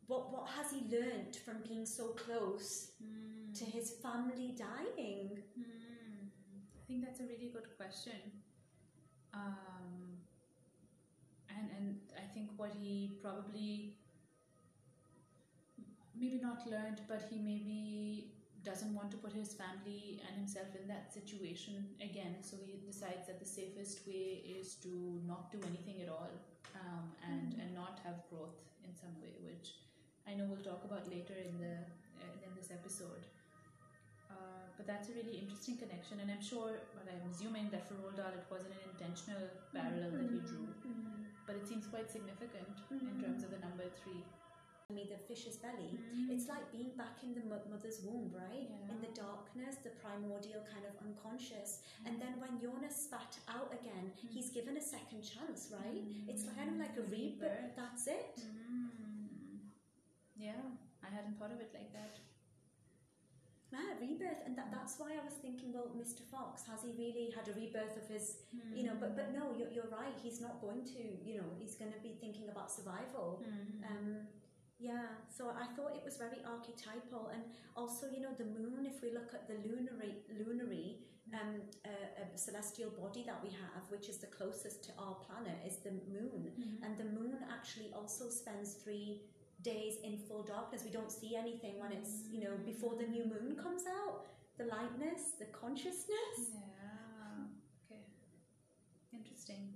[0.08, 2.92] what what has he learnt from being so close
[3.54, 5.38] to his family dying?
[5.54, 6.26] Hmm.
[6.74, 8.20] I think that's a really good question.
[9.34, 10.16] Um,
[11.50, 13.96] and and I think what he probably
[16.18, 18.32] maybe not learned, but he maybe
[18.64, 22.36] doesn't want to put his family and himself in that situation again.
[22.40, 26.32] So he decides that the safest way is to not do anything at all
[26.74, 29.68] um, and and not have growth in some way, which
[30.28, 31.74] I know we'll talk about later in the
[32.20, 33.24] uh, in this episode.
[34.28, 37.96] Uh, but that's a really interesting connection, and I'm sure, but I'm assuming that for
[37.96, 40.68] Roald Dahl it wasn't an intentional parallel that he drew,
[41.48, 44.22] but it seems quite significant in terms of the number three.
[44.88, 46.00] me the fish's belly.
[46.00, 46.32] Mm.
[46.32, 48.64] It's like being back in the mother's womb, right?
[48.68, 48.92] Yeah.
[48.92, 51.84] In the darkness, the primordial kind of unconscious.
[52.06, 56.00] And then when Jonah's spat out again, he's given a second chance, right?
[56.26, 57.52] It's kind of like a rebirth.
[57.52, 57.76] Rebirth.
[57.76, 58.40] That's it.
[60.38, 60.46] Mm.
[60.46, 60.62] Yeah,
[61.02, 62.18] I hadn't thought of it like that.
[63.72, 64.40] Yeah, rebirth.
[64.46, 66.24] And that, that's why I was thinking, well, Mr.
[66.24, 68.38] Fox, has he really had a rebirth of his,
[68.74, 70.16] you know, but, but no, you're, you're right.
[70.22, 73.44] He's not going to, you know, he's going to be thinking about survival.
[73.44, 73.90] Mm.
[73.90, 74.16] Um,
[74.78, 77.42] yeah, so I thought it was very archetypal, and
[77.74, 78.86] also you know the moon.
[78.86, 81.02] If we look at the lunary, lunary
[81.34, 85.58] um, uh, uh, celestial body that we have, which is the closest to our planet,
[85.66, 86.52] is the moon,
[86.84, 89.22] and the moon actually also spends three
[89.62, 90.82] days in full darkness.
[90.84, 94.26] We don't see anything when it's you know before the new moon comes out.
[94.58, 96.36] The lightness, the consciousness.
[96.52, 97.46] Yeah.
[97.86, 98.02] Okay.
[99.12, 99.74] Interesting.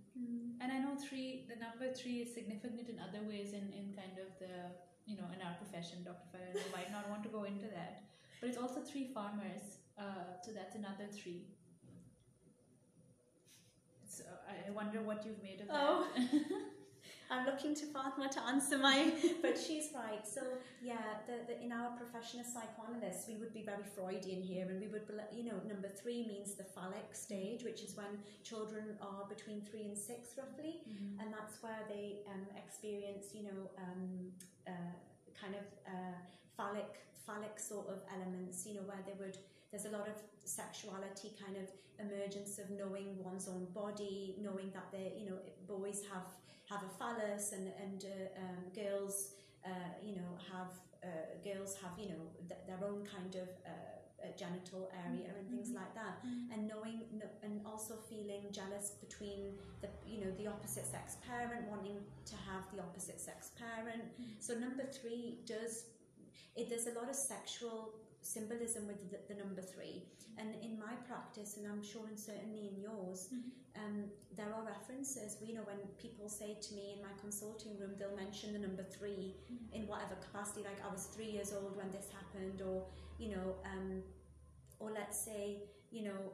[0.61, 4.19] And I know three, the number three is significant in other ways in, in kind
[4.19, 4.71] of the,
[5.07, 6.39] you know, in our profession, Dr.
[6.55, 8.03] You might not want to go into that.
[8.41, 11.47] But it's also three farmers, uh, so that's another three.
[14.09, 15.77] So I I wonder what you've made of that.
[15.77, 16.07] Oh.
[17.33, 19.11] I'm looking to Fatima to answer my,
[19.43, 20.29] but she's right.
[20.29, 20.43] So
[20.83, 24.79] yeah, the, the, in our profession as psychoanalysts, we would be very Freudian here, and
[24.79, 29.25] we would, you know, number three means the phallic stage, which is when children are
[29.29, 30.83] between three and six, roughly,
[31.21, 34.31] and that's where they um, experience, you know, um,
[34.69, 34.93] uh,
[35.41, 36.19] kind of uh,
[36.55, 39.39] phallic, phallic sort of elements, you know, where they would.
[39.71, 41.65] There's a lot of sexuality, kind of
[41.99, 46.27] emergence of knowing one's own body, knowing that they, you know, boys have
[46.71, 49.35] have a phallus and and uh, um, girls,
[49.67, 49.71] uh,
[50.05, 50.73] you know, have
[51.05, 51.09] uh,
[51.45, 53.71] girls have you know th- their own kind of uh,
[54.39, 56.23] genital area and things like that,
[56.53, 59.41] and knowing no- and also feeling jealous between
[59.83, 64.05] the you know the opposite sex parent wanting to have the opposite sex parent.
[64.39, 65.87] So number three does
[66.57, 66.69] it.
[66.71, 70.05] There's a lot of sexual symbolism with the, the number three,
[70.39, 73.29] and in my practice, and I'm sure and certainly in yours,
[73.77, 74.05] um,
[74.37, 75.37] there are references.
[75.45, 78.83] You know, when people say to me in my consulting room, they'll mention the number
[78.83, 79.35] three
[79.73, 80.63] in whatever capacity.
[80.63, 82.85] Like I was three years old when this happened, or
[83.19, 84.03] you know, um,
[84.79, 86.33] or let's say, you know,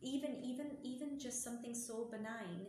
[0.00, 2.66] even even even just something so benign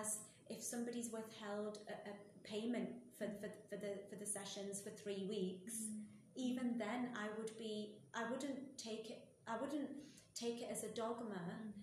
[0.00, 0.18] as
[0.50, 2.14] if somebody's withheld a, a
[2.46, 5.86] payment for, for, for the for the sessions for three weeks,
[6.36, 9.90] even then I would be I wouldn't take it I wouldn't
[10.34, 11.40] take it as a dogma,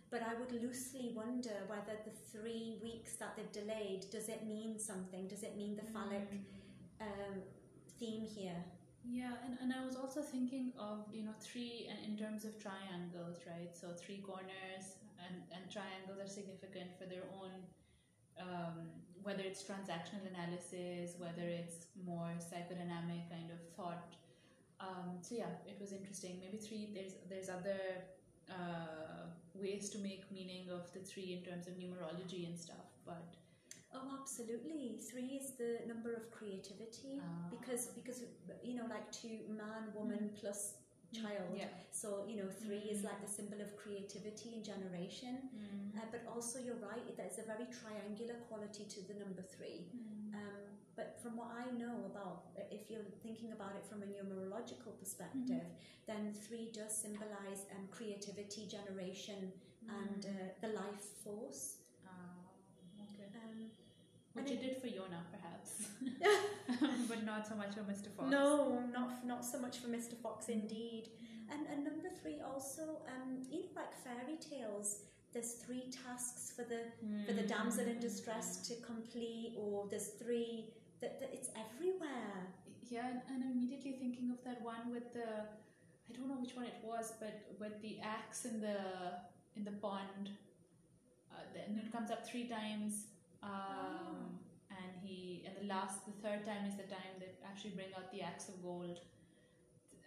[0.10, 4.78] but I would loosely wonder whether the three weeks that they've delayed does it mean
[4.78, 5.28] something?
[5.28, 6.28] Does it mean the phallic
[7.00, 7.42] um,
[8.02, 8.64] theme here.
[9.04, 12.58] Yeah, and, and I was also thinking of, you know, three and in terms of
[12.62, 13.74] triangles, right?
[13.74, 17.54] So three corners and, and triangles are significant for their own,
[18.40, 18.90] um,
[19.24, 24.14] whether it's transactional analysis, whether it's more psychodynamic kind of thought.
[24.82, 26.40] Um, so yeah, it was interesting.
[26.44, 27.80] Maybe three, there's, there's other
[28.50, 33.36] uh, ways to make meaning of the three in terms of numerology and stuff, but
[33.94, 34.98] Oh, absolutely.
[35.12, 37.50] Three is the number of creativity Ah.
[37.52, 38.24] because because
[38.64, 40.76] you know like two man, woman plus
[41.14, 41.52] child.
[41.54, 41.68] yeah.
[41.92, 43.10] So you know three is Mm.
[43.10, 45.36] like the symbol of creativity and generation.
[45.52, 45.98] Mm.
[46.00, 47.04] Uh, but also you're right.
[47.18, 49.80] There's a very triangular quality to the number three.
[49.94, 50.36] Mm.
[50.40, 50.64] Um,
[50.96, 55.64] but from what I know about, if you're thinking about it from a numerological perspective,
[56.08, 59.52] then three does symbolize um, creativity, generation,
[59.88, 60.30] and uh,
[60.62, 61.78] the life force.
[62.06, 62.12] Ah,
[63.14, 63.30] okay.
[63.44, 63.70] Um,
[64.34, 65.90] Which you did for Jonah, perhaps,
[67.10, 68.10] but not so much for Mr.
[68.16, 68.30] Fox.
[68.30, 70.16] No, not not so much for Mr.
[70.22, 71.10] Fox, indeed.
[71.52, 75.00] And, and number three also, um, you know, like fairy tales.
[75.34, 76.82] There's three tasks for the
[77.26, 80.66] for the damsel in distress to complete, or there's three
[81.02, 82.48] that, that it's everywhere.
[82.90, 85.28] Yeah, and, and I'm immediately thinking of that one with the,
[86.10, 88.78] I don't know which one it was, but with the axe in the
[89.56, 90.32] in the pond,
[91.32, 93.08] uh, then it comes up three times,
[93.44, 94.40] um,
[94.70, 98.12] and he and the last, the third time is the time they actually bring out
[98.12, 99.00] the axe of gold.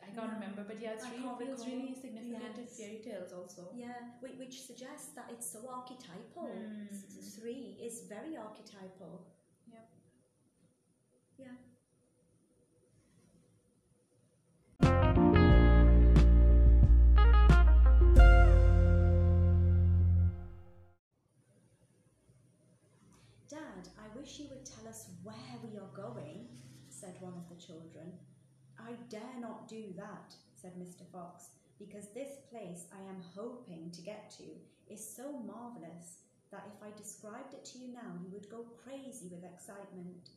[0.03, 1.67] I can't No, remember, but yeah, it's really recall.
[1.67, 3.69] really significant in fairy tales also.
[3.75, 6.53] Yeah, which, which suggests that it's so archetypal.
[6.93, 9.25] S- Three is very archetypal.
[11.39, 11.47] Yeah.
[23.49, 23.61] Dad,
[23.99, 26.47] I wish you would tell us where we are going,
[26.89, 28.13] said one of the children.
[28.79, 31.05] I dare not do that, said Mr.
[31.13, 34.45] Fox, because this place I am hoping to get to
[34.93, 36.19] is so marvellous
[36.51, 40.31] that if I described it to you now, you would go crazy with excitement.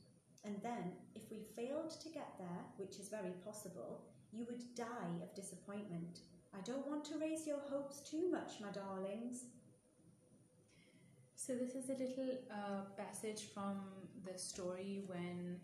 [0.46, 5.14] And then, if we failed to get there, which is very possible, you would die
[5.22, 6.20] of disappointment.
[6.58, 9.44] I don't want to raise your hopes too much, my darlings.
[11.36, 13.82] So this is a little uh, passage from
[14.26, 15.60] the story when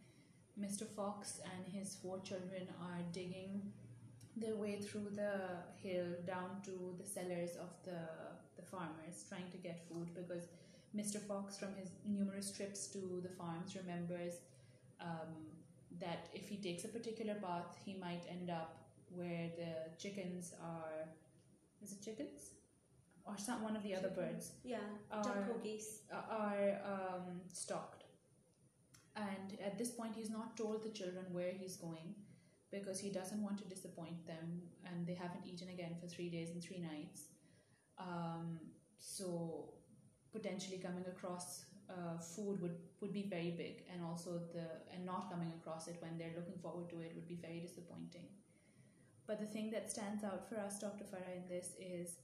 [0.60, 0.88] Mr.
[0.88, 3.72] Fox and his four children are digging
[4.36, 5.40] their way through the
[5.82, 8.00] hill down to the cellars of the
[8.56, 10.48] the farmers, trying to get food because
[10.96, 11.20] Mr.
[11.20, 14.34] Fox, from his numerous trips to the farms, remembers
[15.04, 15.30] um,
[16.00, 18.78] that if he takes a particular path, he might end up
[19.10, 21.08] where the chickens are.
[21.84, 22.52] Is it chickens?
[23.26, 24.78] Or some one of the other birds Yeah,
[25.12, 26.02] Are- duck or geese.
[26.12, 28.04] are um, stocked.
[29.16, 32.16] And at this point, he's not told the children where he's going
[32.72, 36.50] because he doesn't want to disappoint them, and they haven't eaten again for three days
[36.50, 37.26] and three nights.
[38.00, 38.60] Um,
[39.00, 39.70] so,
[40.32, 45.30] potentially coming across uh, food would, would be very big, and also the and not
[45.30, 48.26] coming across it when they're looking forward to it would be very disappointing.
[49.28, 51.06] But the thing that stands out for us, Dr.
[51.06, 52.18] Farah, in this is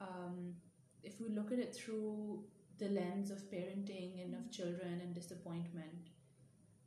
[0.00, 0.54] um,
[1.02, 2.44] if we look at it through
[2.78, 6.10] the lens of parenting and of children and disappointment,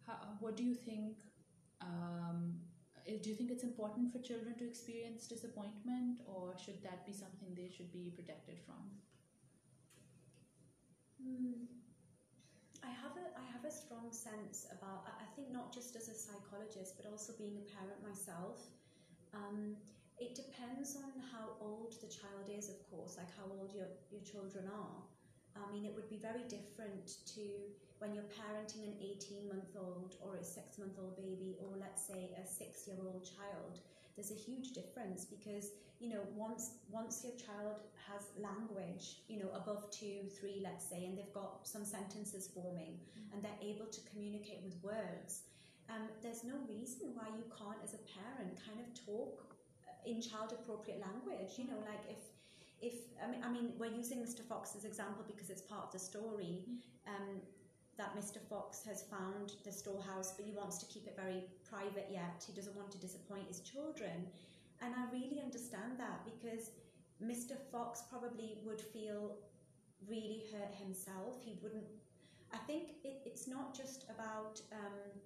[0.05, 1.17] how, what do you think?
[1.81, 2.55] Um,
[3.07, 7.13] uh, do you think it's important for children to experience disappointment, or should that be
[7.13, 8.83] something they should be protected from?
[11.23, 11.86] Hmm.
[12.87, 16.15] I have a I have a strong sense about I think not just as a
[16.15, 18.63] psychologist but also being a parent myself.
[19.35, 19.75] Um,
[20.17, 24.23] it depends on how old the child is, of course, like how old your, your
[24.25, 24.97] children are.
[25.53, 27.43] I mean, it would be very different to
[27.99, 32.01] when you're parenting an 18 month old or a six month old baby, or let's
[32.01, 33.77] say a six year old child.
[34.17, 39.49] There's a huge difference because you know once once your child has language, you know
[39.53, 42.97] above two, three, let's say, and they've got some sentences forming
[43.31, 45.43] and they're able to communicate with words.
[45.89, 49.55] Um, there's no reason why you can't, as a parent, kind of talk
[49.87, 51.53] uh, in child appropriate language.
[51.61, 52.21] You know, like if
[52.81, 54.41] if I mean, I mean, we're using Mr.
[54.41, 56.65] Fox's example because it's part of the story.
[57.07, 57.37] Um,
[57.97, 58.37] that Mr.
[58.49, 62.43] Fox has found the storehouse, but he wants to keep it very private yet.
[62.45, 64.27] He doesn't want to disappoint his children.
[64.81, 66.71] And I really understand that because
[67.23, 67.57] Mr.
[67.71, 69.37] Fox probably would feel
[70.07, 71.41] really hurt himself.
[71.43, 71.85] He wouldn't.
[72.53, 74.61] I think it, it's not just about.
[74.71, 75.19] Um,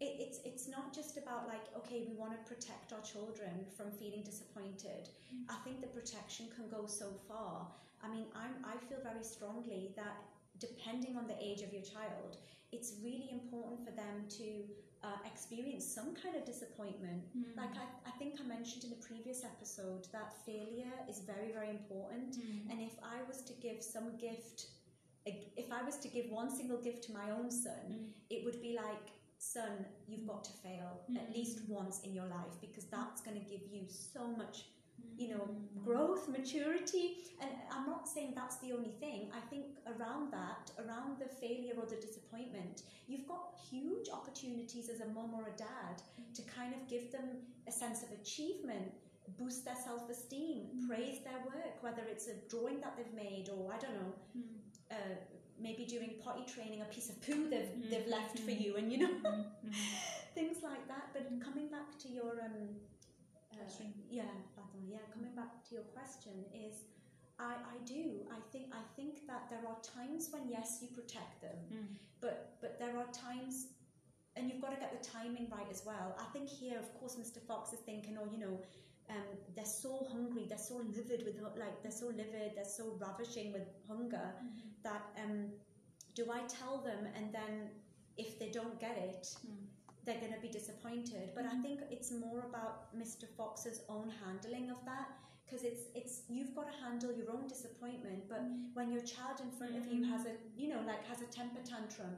[0.00, 3.90] it, it's it's not just about like okay we want to protect our children from
[3.90, 5.10] feeling disappointed
[5.50, 7.66] i think the protection can go so far
[8.04, 10.16] i mean I'm, i feel very strongly that
[10.58, 12.36] depending on the age of your child
[12.72, 14.46] it's really important for them to
[15.02, 17.22] uh, experience some kind of disappointment.
[17.36, 17.56] Mm.
[17.56, 21.70] Like I, I think I mentioned in the previous episode that failure is very, very
[21.70, 22.36] important.
[22.36, 22.70] Mm.
[22.70, 24.66] And if I was to give some gift,
[25.26, 28.08] if I was to give one single gift to my own son, Mm.
[28.28, 29.06] it would be like,
[29.38, 31.34] son, you've got to fail at Mm.
[31.34, 34.66] least once in your life because that's going to give you so much
[35.22, 35.84] you know, Mm.
[35.88, 37.06] growth, maturity.
[37.42, 39.20] And I'm not saying that's the only thing.
[39.40, 42.76] I think around that, around the failure or the disappointment,
[43.10, 45.96] you've got huge opportunities as a mom or a dad
[46.36, 47.26] to kind of give them
[47.66, 48.88] a sense of achievement,
[49.38, 50.88] boost their self esteem, Mm.
[50.88, 54.12] praise their work, whether it's a drawing that they've made or I don't know.
[54.38, 54.56] Mm.
[54.90, 55.16] Uh,
[55.66, 57.90] maybe during potty training, a piece of poo they've, Mm.
[57.90, 58.60] they've left for Mm.
[58.64, 59.44] you, and you know, Mm.
[59.66, 59.74] Mm.
[60.38, 61.06] things like that.
[61.14, 61.40] But Mm.
[61.46, 62.58] coming back to your um,
[63.60, 63.92] Question.
[64.10, 66.84] yeah, Fatima, yeah, coming back to your question is,
[67.38, 68.24] I, I do.
[68.30, 71.86] I think I think that there are times when yes, you protect them, Mm.
[72.20, 73.68] but but there are times,
[74.36, 76.16] and you've got to get the timing right as well.
[76.18, 77.40] I think here, of course, Mr.
[77.40, 78.60] Fox is thinking, oh, you know.
[79.08, 83.52] Um, they're so hungry, they're so livid with like they're so livid, they're so ravishing
[83.52, 84.28] with hunger
[84.84, 85.46] that um,
[86.14, 87.70] do I tell them and then
[88.16, 89.66] if they don't get it, Mm.
[90.10, 91.30] They're going to be disappointed.
[91.36, 91.62] But I Mhm.
[91.62, 93.26] think it's more about Mr.
[93.36, 95.08] Fox's own handling of that
[95.44, 98.28] because it's it's you've got to handle your own disappointment.
[98.28, 98.42] But
[98.76, 101.62] when your child in front of you has a you know like has a temper
[101.72, 102.14] tantrum,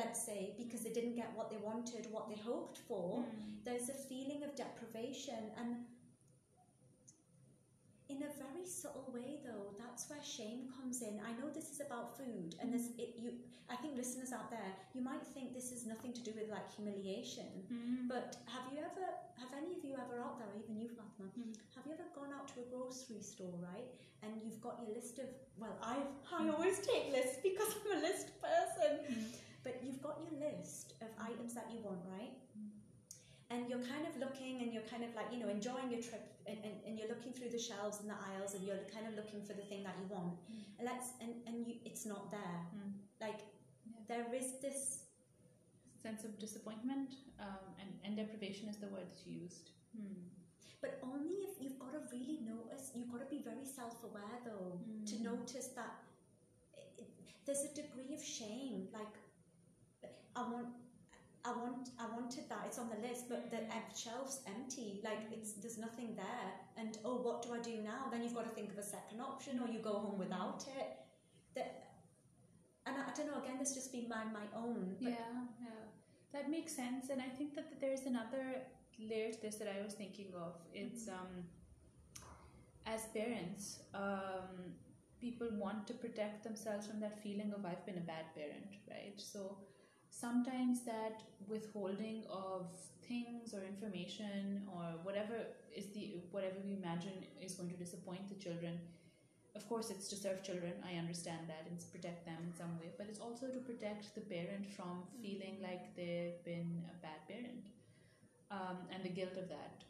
[0.00, 3.64] let's say because they didn't get what they wanted, what they hoped for, Mm.
[3.66, 5.70] there's a feeling of deprivation and
[8.12, 11.80] in a very subtle way though that's where shame comes in i know this is
[11.86, 13.30] about food and this it you
[13.74, 16.68] i think listeners out there you might think this is nothing to do with like
[16.78, 18.08] humiliation Mm.
[18.12, 19.06] but have you ever
[19.40, 21.54] have any of you ever out there even you fatima Mm.
[21.76, 23.88] have you ever gone out to a grocery store right
[24.22, 25.28] and you've got your list of
[25.62, 29.24] well I've, i always take lists because i'm a list person Mm.
[29.64, 32.34] but you've got your list of items that you want, right?
[33.50, 36.22] And you're kind of looking and you're kind of like, you know, enjoying your trip
[36.46, 39.14] and, and, and you're looking through the shelves and the aisles and you're kind of
[39.14, 40.34] looking for the thing that you want.
[40.46, 40.62] Mm.
[40.78, 40.88] And
[41.20, 42.60] and, and you it's not there.
[42.76, 42.92] Mm.
[43.20, 43.40] Like
[43.86, 44.02] Yeah.
[44.12, 45.04] there is this
[46.02, 49.70] sense of disappointment um, and, and deprivation is the word that's used.
[49.98, 50.22] Mm.
[50.80, 54.78] but only if you've got to really notice you've got to be very self-aware though
[55.10, 55.24] to Mm.
[55.32, 55.94] notice that
[57.02, 57.08] it,
[57.44, 59.14] there's a degree of shame like
[60.36, 60.68] I want
[61.44, 62.62] I want I wanted that.
[62.66, 63.60] It's on the list but the
[63.96, 65.00] shelf's empty.
[65.02, 66.50] Like it's there's nothing there.
[66.76, 68.08] And oh what do I do now?
[68.10, 70.98] Then you've got to think of a second option or you go home without it.
[71.54, 71.84] That
[72.86, 75.10] and I, I don't know again this just been my my own Yeah,
[75.60, 75.84] yeah,
[76.32, 77.08] that makes sense.
[77.10, 78.62] And I think that there's another
[78.98, 80.54] layer to this that I was thinking of.
[80.74, 81.44] It's um,
[82.86, 84.74] as parents, um,
[85.20, 89.14] people want to protect themselves from that feeling of I've been a bad parent, right?
[89.16, 89.58] So
[90.10, 92.66] sometimes that withholding of
[93.08, 95.34] things or information or whatever
[95.74, 98.78] is the whatever we imagine is going to disappoint the children
[99.56, 100.72] of course it's to serve children.
[100.86, 104.14] I understand that and to protect them in some way but it's also to protect
[104.14, 107.66] the parent from feeling like they've been a bad parent
[108.50, 109.84] um, and the guilt of that.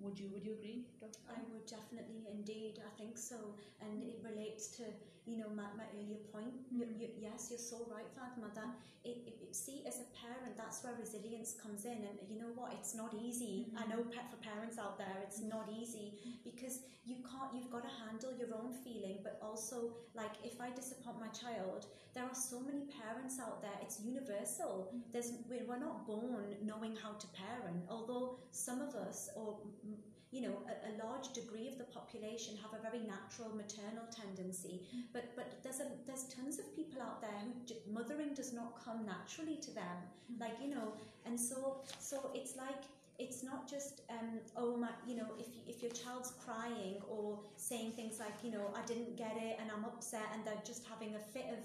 [0.00, 3.36] Would you would you agree dr I would definitely, indeed, I think so,
[3.80, 4.84] and it relates to
[5.28, 6.54] you know my, my earlier point.
[6.72, 7.00] You, Mm.
[7.00, 8.48] you, yes, you're so right, Fatima.
[8.54, 8.70] That
[9.04, 12.72] it, it, see as a parent, that's where resilience comes in, and you know what?
[12.78, 13.54] It's not easy.
[13.76, 13.90] I Mhm.
[13.90, 16.08] know for parents out there, it's not easy
[16.48, 16.74] because
[17.10, 17.50] you can't.
[17.54, 19.78] You've got to handle your own feeling, but also
[20.14, 23.78] like if I disappoint my child, there are so many parents out there.
[23.82, 24.74] It's universal.
[24.94, 25.02] Mm.
[25.12, 29.48] There's we're, we're not born knowing how to parent, although some of us or
[29.86, 29.96] mm,
[30.30, 34.82] you know, a, a large degree of the population have a very natural maternal tendency.
[34.94, 35.04] Mm.
[35.12, 38.82] But but there's a there's tons of people out there who j- mothering does not
[38.84, 39.96] come naturally to them.
[40.30, 40.40] Mm.
[40.40, 40.92] Like you know,
[41.24, 42.84] and so so it's like
[43.18, 47.92] it's not just um, oh my you know if if your child's crying or saying
[47.92, 51.14] things like you know I didn't get it and I'm upset and they're just having
[51.14, 51.64] a fit of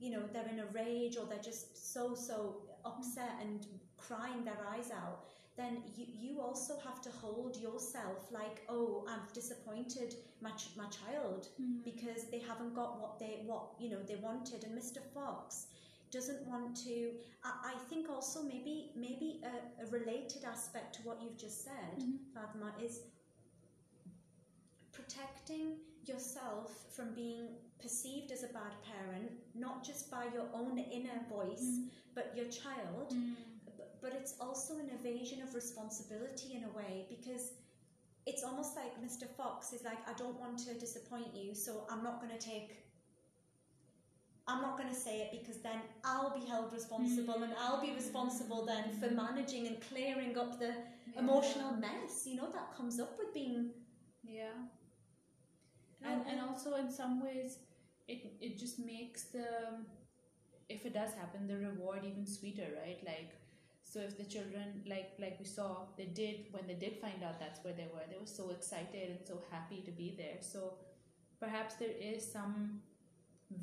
[0.00, 3.66] you know they're in a rage or they're just so so upset and
[3.98, 5.24] crying their eyes out
[5.56, 10.86] then you, you also have to hold yourself like oh i've disappointed my, ch- my
[10.86, 11.48] child
[11.84, 15.66] because they haven't got what they what you know they wanted and mr fox
[16.10, 17.12] doesn't want to
[17.44, 21.98] i, I think also maybe maybe a, a related aspect to what you've just said
[21.98, 22.18] Mhm.
[22.34, 23.00] fatima is
[24.92, 25.76] protecting
[26.06, 27.48] yourself from being
[27.80, 31.88] perceived as a bad parent not just by your own inner voice Mhm.
[32.14, 33.34] but your child Mm.
[34.04, 37.52] But, it's also an evasion of responsibility in a way because
[38.26, 39.26] it's almost like Mr.
[39.36, 42.84] Fox is like, I don't want to disappoint you, so I'm not going to take
[44.46, 47.92] I'm not going to say it because then I'll be held responsible and I'll be
[47.94, 49.16] responsible then for mm.
[49.16, 50.74] managing and clearing up the
[51.12, 51.20] Yeah.
[51.20, 53.70] emotional mess, you know, that comes up with being.
[54.22, 54.52] Yeah.
[56.02, 57.58] And and also in some ways,
[58.06, 59.46] it it just makes the
[60.68, 63.00] if it does happen, the reward even sweeter, right?
[63.04, 63.32] Like,
[63.94, 67.38] so if the children like like we saw, they did when they did find out
[67.38, 70.38] that's where they were, they were so excited and so happy to be there.
[70.40, 70.74] So
[71.44, 72.80] perhaps there is some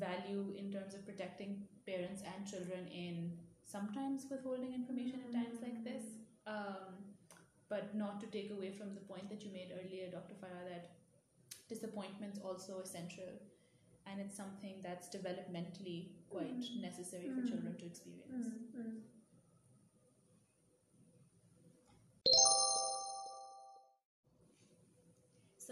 [0.04, 1.52] value in terms of protecting
[1.86, 3.32] parents and children in
[3.66, 6.04] sometimes withholding information at times like this.
[6.46, 6.94] Um,
[7.68, 10.34] but not to take away from the point that you made earlier, Dr.
[10.40, 10.90] Farah, that
[11.68, 13.32] disappointment's also essential
[14.06, 16.80] and it's something that's developmentally quite Mm.
[16.88, 17.48] necessary for Mm.
[17.50, 18.48] children to experience.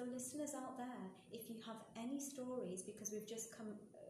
[0.01, 3.67] So, listeners out there, if you have any stories, because we've just come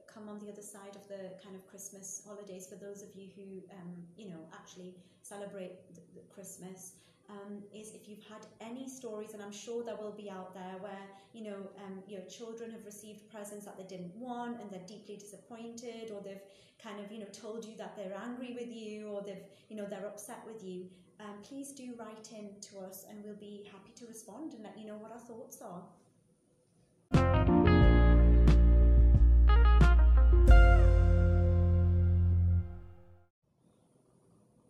[0.07, 3.27] come on the other side of the kind of Christmas holidays, for those of you
[3.35, 6.93] who um, you know actually celebrate the, the Christmas,
[7.29, 10.77] um, is if you've had any stories, and I'm sure there will be out there
[10.79, 14.87] where you know um, your children have received presents that they didn't want, and they're
[14.87, 16.47] deeply disappointed, or they've
[16.81, 19.87] kind of you know told you that they're angry with you, or they've you know
[19.91, 20.87] they're upset with you.
[21.23, 24.79] Um, please do write in to us, and we'll be happy to respond and let
[24.79, 25.83] you know what our thoughts are.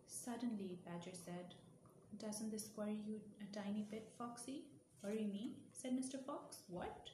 [0.07, 1.55] Suddenly, Badger said,
[2.19, 4.65] Doesn't this worry you a tiny bit, Foxy?
[5.03, 5.53] Worry me?
[5.71, 6.19] said Mr.
[6.19, 6.63] Fox.
[6.67, 7.09] What?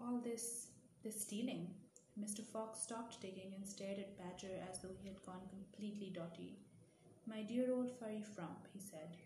[0.00, 0.66] All this,
[1.04, 1.68] this stealing.
[2.20, 2.44] Mr.
[2.44, 6.58] Fox stopped digging and stared at Badger as though he had gone completely dotty.
[7.26, 9.16] My dear old furry frump, he said,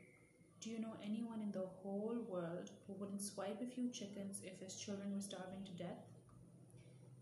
[0.64, 4.58] do you know anyone in the whole world who wouldn't swipe a few chickens if
[4.60, 6.08] his children were starving to death?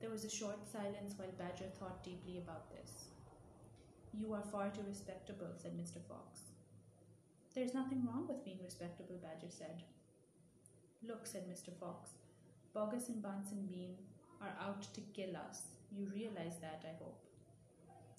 [0.00, 3.06] There was a short silence while Badger thought deeply about this.
[4.14, 6.00] You are far too respectable, said Mr.
[6.08, 6.42] Fox.
[7.52, 9.82] There's nothing wrong with being respectable, Badger said.
[11.02, 11.74] Look, said Mr.
[11.80, 12.10] Fox,
[12.76, 13.96] Boggis and Bunce and Bean
[14.40, 15.62] are out to kill us.
[15.90, 17.18] You realize that, I hope.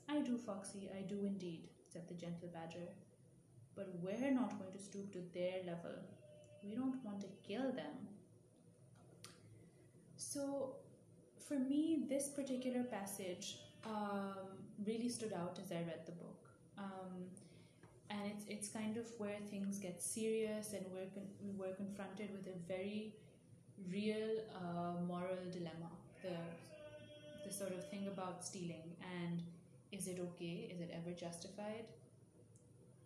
[0.10, 2.90] I do, Foxy, I do indeed, said the gentle Badger.
[3.76, 5.96] But we're not going to stoop to their level.
[6.64, 7.96] We don't want to kill them.
[10.18, 10.76] So,
[11.48, 14.48] for me, this particular passage um,
[14.86, 16.48] really stood out as I read the book.
[16.78, 17.26] Um,
[18.10, 22.48] and it's, it's kind of where things get serious and we're, con- we're confronted with
[22.48, 23.14] a very
[23.92, 25.92] real uh, moral dilemma.
[26.22, 26.38] The,
[27.46, 29.42] the sort of thing about stealing and
[29.94, 30.56] is it okay?
[30.74, 31.86] Is it ever justified?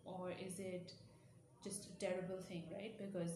[0.04, 0.92] Or is it
[1.62, 2.94] just a terrible thing, right?
[2.98, 3.32] Because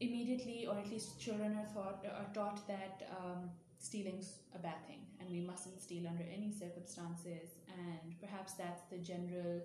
[0.00, 5.02] immediately, or at least children are thought are taught that um, stealing's a bad thing,
[5.20, 7.54] and we mustn't steal under any circumstances.
[7.68, 9.60] And perhaps that's the general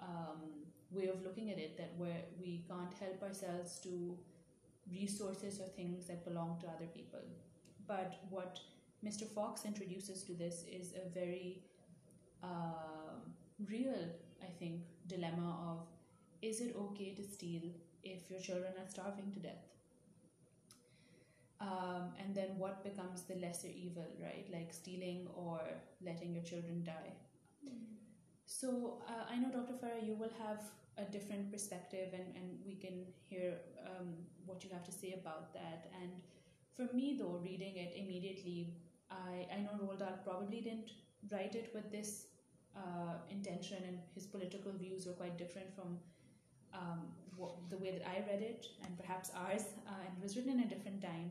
[0.00, 0.40] um,
[0.90, 4.16] way of looking at it that where we can't help ourselves to
[4.90, 7.20] resources or things that belong to other people.
[7.86, 8.58] But what
[9.04, 9.26] Mr.
[9.26, 11.62] Fox introduces to this is a very
[12.42, 13.18] uh,
[13.68, 14.08] real,
[14.42, 15.86] I think, dilemma of
[16.40, 17.62] is it okay to steal
[18.02, 19.64] if your children are starving to death?
[21.60, 24.46] Um, and then what becomes the lesser evil, right?
[24.52, 25.60] Like stealing or
[26.04, 27.12] letting your children die.
[28.46, 29.74] So uh, I know, Dr.
[29.74, 30.60] Farah, you will have
[30.98, 33.54] a different perspective, and, and we can hear
[33.86, 35.90] um, what you have to say about that.
[36.02, 36.10] And
[36.76, 38.74] for me, though, reading it immediately,
[39.12, 40.90] I, I know Roald Dahl probably didn't
[41.30, 42.26] write it with this
[42.76, 45.98] uh, intention, and his political views were quite different from
[46.74, 47.00] um,
[47.36, 50.52] what, the way that I read it, and perhaps ours, uh, and it was written
[50.52, 51.30] in a different time.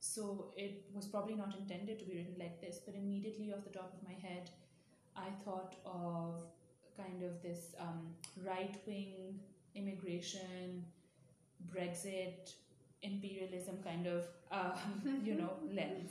[0.00, 3.70] So it was probably not intended to be written like this, but immediately off the
[3.70, 4.50] top of my head,
[5.16, 6.42] I thought of
[6.96, 8.14] kind of this um,
[8.44, 9.40] right wing
[9.74, 10.84] immigration,
[11.72, 12.54] Brexit,
[13.02, 16.10] imperialism kind of, um, you know, lens,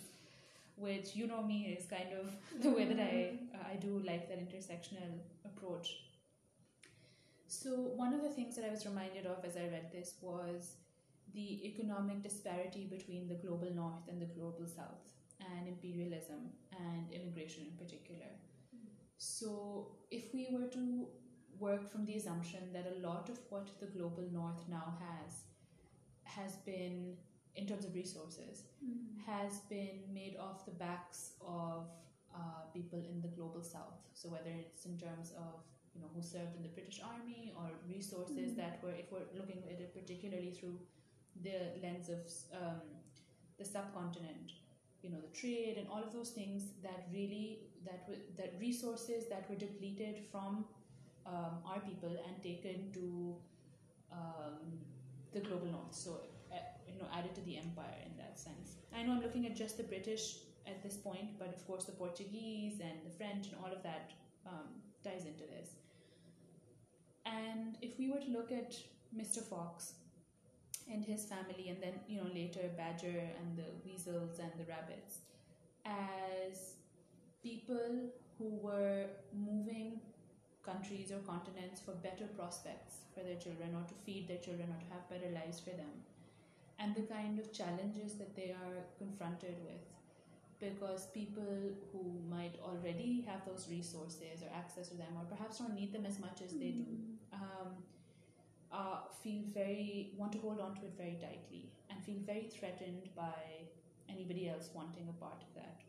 [0.77, 3.73] which you know me is kind of the way that I, mm-hmm.
[3.73, 6.03] I do like that intersectional approach.
[7.47, 10.75] So, one of the things that I was reminded of as I read this was
[11.33, 17.65] the economic disparity between the global north and the global south, and imperialism and immigration
[17.65, 18.31] in particular.
[18.75, 18.87] Mm-hmm.
[19.17, 21.07] So, if we were to
[21.59, 25.43] work from the assumption that a lot of what the global north now has
[26.23, 27.15] has been,
[27.57, 28.63] in terms of resources,
[29.25, 31.87] has been made off the backs of
[32.33, 33.99] uh, people in the global south.
[34.13, 35.59] So, whether it's in terms of
[35.93, 39.63] you know who served in the British Army or resources that were, if we're looking
[39.65, 40.77] at it particularly through
[41.43, 42.21] the lens of
[42.53, 42.81] um,
[43.57, 44.53] the subcontinent,
[45.01, 49.27] you know the trade and all of those things that really that were that resources
[49.29, 50.65] that were depleted from
[51.25, 53.35] um, our people and taken to
[54.11, 54.79] um,
[55.33, 55.93] the global north.
[55.93, 56.21] So
[56.97, 58.77] you know added to the empire in that sense.
[58.95, 61.91] I know I'm looking at just the British at this point, but of course the
[61.91, 64.11] Portuguese and the French and all of that
[64.45, 64.67] um,
[65.03, 65.69] ties into this.
[67.25, 68.75] And if we were to look at
[69.15, 69.41] Mr.
[69.43, 69.93] Fox
[70.91, 75.19] and his family, and then you know later Badger and the weasels and the rabbits,
[75.85, 76.73] as
[77.43, 79.99] people who were moving
[80.63, 84.79] countries or continents for better prospects for their children, or to feed their children, or
[84.79, 86.03] to have better lives for them,
[86.79, 89.83] and the kind of challenges that they are confronted with.
[90.59, 91.43] Because people
[91.91, 96.05] who might already have those resources or access to them or perhaps don't need them
[96.05, 96.97] as much as they do
[97.31, 97.73] um,
[98.71, 103.09] uh, feel very want to hold on to it very tightly and feel very threatened
[103.15, 103.67] by
[104.09, 105.81] anybody else wanting a part of that.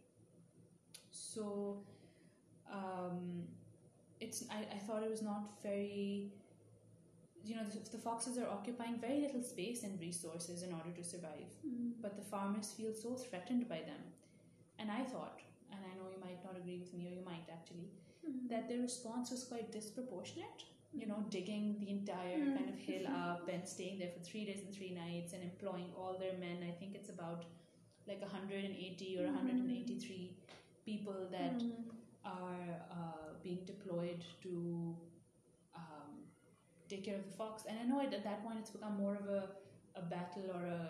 [1.11, 1.79] So
[2.73, 3.45] um,
[4.21, 6.33] it's I, I thought it was not very
[7.45, 11.05] you know the, the foxes are occupying very little space and resources in order to
[11.05, 11.93] survive Mm.
[12.03, 14.03] but the farmers feel so threatened by them
[14.79, 15.41] and I thought,
[15.73, 17.89] and I know you might not agree with me, or you might actually,
[18.27, 18.49] Mm.
[18.51, 20.65] that their response was quite disproportionate.
[21.01, 22.55] You know, digging the entire Mm.
[22.57, 25.91] kind of hill up and staying there for three days and three nights and employing
[25.97, 26.63] all their men.
[26.63, 27.45] I think it's about
[28.07, 29.35] like 180 or Mhm.
[29.35, 30.31] 183
[30.87, 31.91] people that Mm.
[32.25, 32.69] are
[32.99, 34.97] uh, being deployed to
[36.89, 37.65] take care of the fox.
[37.69, 39.43] And I know at that point it's become more of a,
[39.97, 40.83] a battle or a,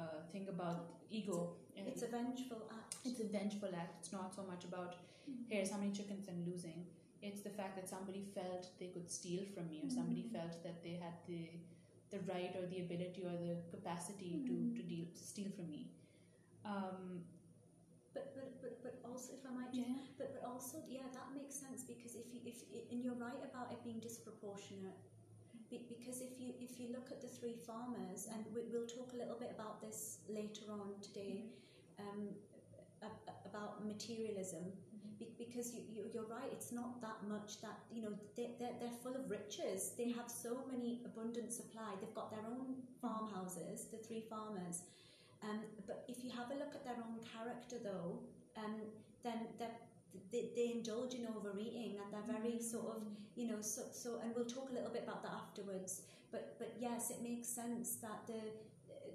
[0.00, 0.02] a
[0.32, 1.54] thing about ego.
[1.76, 2.96] and- It's a vengeful act.
[3.04, 3.94] it's a vengeful act.
[4.00, 4.96] It's not so much about
[5.48, 6.86] here's how many chickens I'm losing.
[7.22, 10.32] It's the fact that somebody felt they could steal from me, or somebody Mhm.
[10.36, 11.42] felt that they had the
[12.10, 14.76] the right or the ability or the capacity to Mhm.
[14.76, 15.80] to deal to steal from me.
[16.64, 17.24] Um,
[18.16, 21.54] But, but, but, but also, if I might yeah, But, but also, yeah, that makes
[21.54, 24.96] sense because if you if and you're right about it being disproportionate.
[25.68, 29.12] Be, because if you if you look at the three farmers, and we, we'll talk
[29.12, 31.52] a little bit about this later on today,
[31.98, 32.22] um,
[33.02, 34.64] a- a- about materialism.
[35.18, 38.76] Be, because you, you you're right, it's not that much that you know they they're,
[38.80, 39.92] they're full of riches.
[39.98, 41.90] They have so many abundant supply.
[42.00, 44.82] They've got their own farmhouses, the three farmers.
[45.42, 48.18] Um, but if you have a look at their own character, though,
[48.56, 48.80] um,
[49.22, 49.76] then they're
[50.32, 53.02] they, they indulge in overeating and they're very sort of
[53.34, 56.02] you know so, so and we'll talk a little bit about that afterwards.
[56.32, 58.40] But but yes it makes sense that the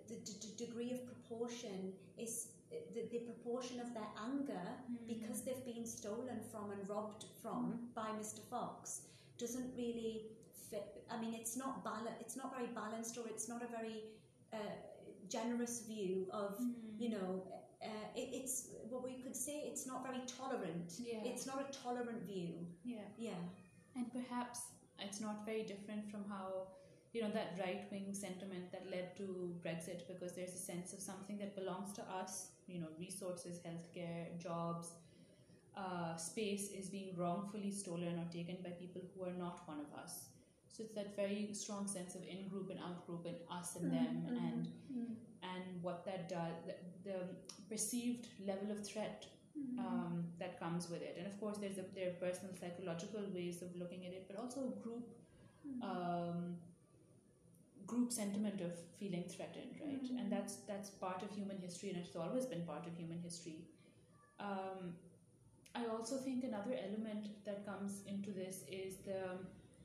[0.08, 2.48] the, degree of proportion is
[2.94, 4.68] the, the proportion of their anger
[5.08, 8.40] because they've been stolen from and robbed from by Mr.
[8.50, 9.02] Fox
[9.38, 10.24] doesn't really
[10.70, 14.04] fit I mean it's not bal- it's not very balanced or it's not a very
[14.54, 14.58] uh,
[15.38, 16.56] generous view of
[17.04, 17.30] you know
[17.84, 18.56] uh, it, it's
[18.90, 21.30] what we could say it's not very tolerant Yeah.
[21.32, 22.54] it's not a tolerant view
[22.84, 23.08] yeah.
[23.28, 23.42] yeah
[23.96, 24.60] And perhaps
[25.06, 26.68] it's not very different from how,
[27.14, 29.26] you know, that right wing sentiment that led to
[29.64, 32.34] Brexit because there's a sense of something that belongs to us,
[32.68, 34.88] you know, resources, healthcare, jobs,
[35.76, 39.92] uh, space is being wrongfully stolen or taken by people who are not one of
[40.04, 40.14] us.
[40.72, 43.92] So it's that very strong sense of in group and out group and us and
[43.92, 46.76] them Mhm, and mhm, and what that does, the,
[47.10, 47.20] the
[47.70, 49.26] perceived level of threat
[49.58, 49.80] mhm.
[49.80, 51.16] um, that comes with it.
[51.18, 54.38] And of course, there's a, there are personal psychological ways of looking at it, but
[54.38, 55.08] also group
[55.68, 55.84] Mhm.
[55.84, 56.58] um,
[57.88, 60.04] group sentiment of feeling threatened, right?
[60.04, 60.20] Mhm.
[60.20, 63.60] And that's that's part of human history, and it's always been part of human history.
[64.40, 64.96] Um,
[65.76, 69.22] I also think another element that comes into this is the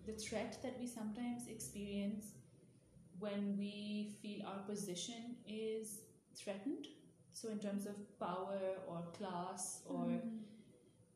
[0.06, 2.26] the threat that we sometimes experience
[3.18, 6.00] when we feel our position is
[6.34, 6.86] threatened.
[7.32, 10.42] So, in terms of power or class or Mhm.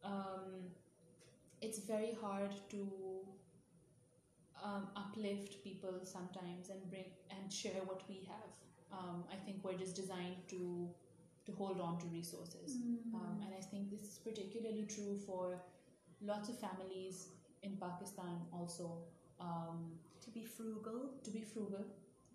[0.02, 0.70] um,
[1.60, 3.26] it's very hard to
[4.62, 8.52] um, uplift people sometimes and bring and share what we have.
[8.92, 10.90] Um, I think we're just designed to
[11.46, 13.14] to hold on to resources, Mhm.
[13.14, 15.62] um, and I think this is particularly true for
[16.20, 17.28] lots of families
[17.62, 18.98] in Pakistan also.
[19.40, 21.84] Um, to be frugal to be frugal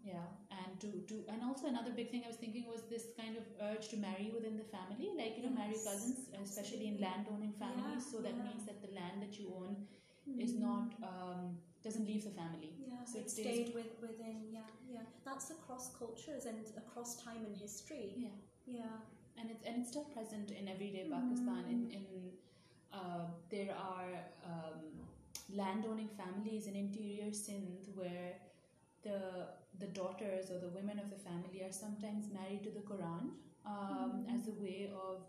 [0.04, 3.38] yeah and to, to and also another big thing i was thinking was this kind
[3.38, 7.54] of urge to marry within the family like you know marry cousins especially in landowning
[7.60, 8.48] families Yeah, so that yeah.
[8.48, 9.76] means that the land that you own
[10.46, 14.38] is not um, doesn't leave the family yeah so it it stays- stayed with, within
[14.58, 18.98] yeah yeah that's across cultures and across time and history yeah yeah
[19.40, 21.14] and it's and it's still present in everyday Mm.
[21.18, 21.62] Pakistan.
[21.74, 22.06] In in
[23.00, 24.12] uh, there are
[24.52, 24.82] um,
[25.54, 28.34] landowning families in interior Sindh where
[29.04, 29.20] the
[29.80, 33.32] the daughters or the women of the family are sometimes married to the Quran
[33.66, 34.36] um, Mm.
[34.36, 35.22] as a way of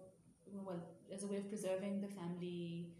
[0.66, 0.80] well
[1.12, 2.92] as a way of preserving the family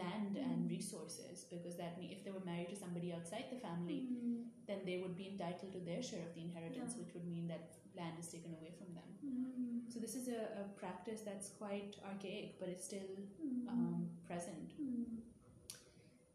[0.00, 0.70] land and Mm.
[0.70, 4.44] resources because that mean if they were married to somebody outside the family Mm.
[4.68, 7.00] then they would be entitled to their share of the inheritance Yeah.
[7.02, 7.64] which would mean that
[7.96, 9.90] land is taken away from them Mm.
[9.92, 13.10] so this is a, a practice that's quite archaic but it's still
[13.42, 13.68] Mm.
[13.74, 15.18] um, present Mm.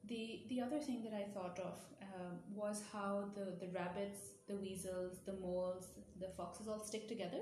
[0.07, 4.55] The the other thing that I thought of um, was how the the rabbits, the
[4.55, 5.87] weasels, the moles,
[6.19, 7.41] the foxes all stick together,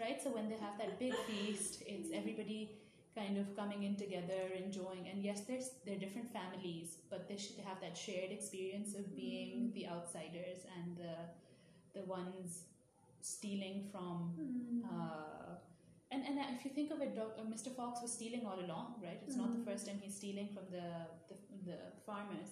[0.00, 0.22] right?
[0.22, 2.70] So when they have that big feast, it's everybody
[3.14, 5.08] kind of coming in together, enjoying.
[5.10, 9.72] And yes, there's they're different families, but they should have that shared experience of being
[9.74, 12.64] the outsiders and the the ones
[13.20, 14.32] stealing from.
[14.40, 14.84] Mm.
[14.84, 15.54] Uh,
[16.12, 17.70] and, and if you think of it, Doc- uh, Mr.
[17.74, 19.20] Fox was stealing all along, right?
[19.26, 19.64] It's not the Mm.
[19.64, 20.86] first time he's stealing from the,
[21.28, 21.36] the,
[21.70, 22.50] the farmers.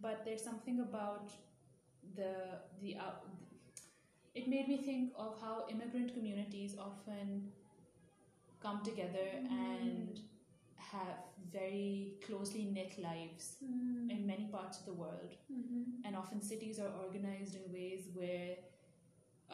[0.00, 1.30] But there's something about
[2.16, 2.32] the
[2.82, 3.24] the out
[4.34, 7.52] it made me think of how immigrant communities often
[8.62, 9.50] come together Mm.
[9.66, 10.20] and
[10.76, 11.18] have
[11.52, 14.10] very closely knit lives Mm.
[14.14, 15.84] in many parts of the world Mhm.
[16.04, 18.56] and often cities are organized in ways where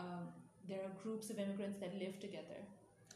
[0.03, 0.25] um,
[0.69, 2.61] there are groups of immigrants that live together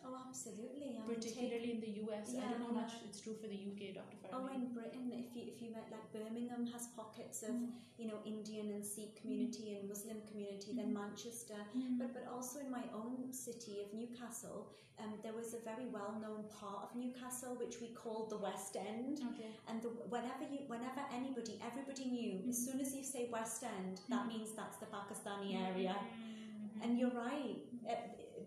[0.05, 0.97] Oh, absolutely.
[0.99, 2.35] I mean, take- particularly in the US.
[2.35, 4.29] I don't know how much it's true for the UK, Dr.
[4.33, 7.73] Oh, in Britain, if you if you met like Birmingham has pockets of Mm.
[7.99, 10.73] you know Indian and Sikh community and Muslim community.
[10.75, 11.01] Then Mm.
[11.03, 11.99] Manchester, Mm.
[11.99, 14.61] but but also in my own city of Newcastle,
[14.99, 18.77] um, there was a very well known part of Newcastle which we called the West
[18.77, 19.21] End.
[19.31, 19.51] okay.
[19.69, 22.35] And the, whenever you, whenever anybody, everybody knew.
[22.49, 22.65] As Mhm.
[22.67, 24.29] soon as you say West End, that Mhm.
[24.33, 25.95] means that's the Pakistani area.
[25.95, 26.83] Mhm.
[26.83, 27.97] And you're right, uh,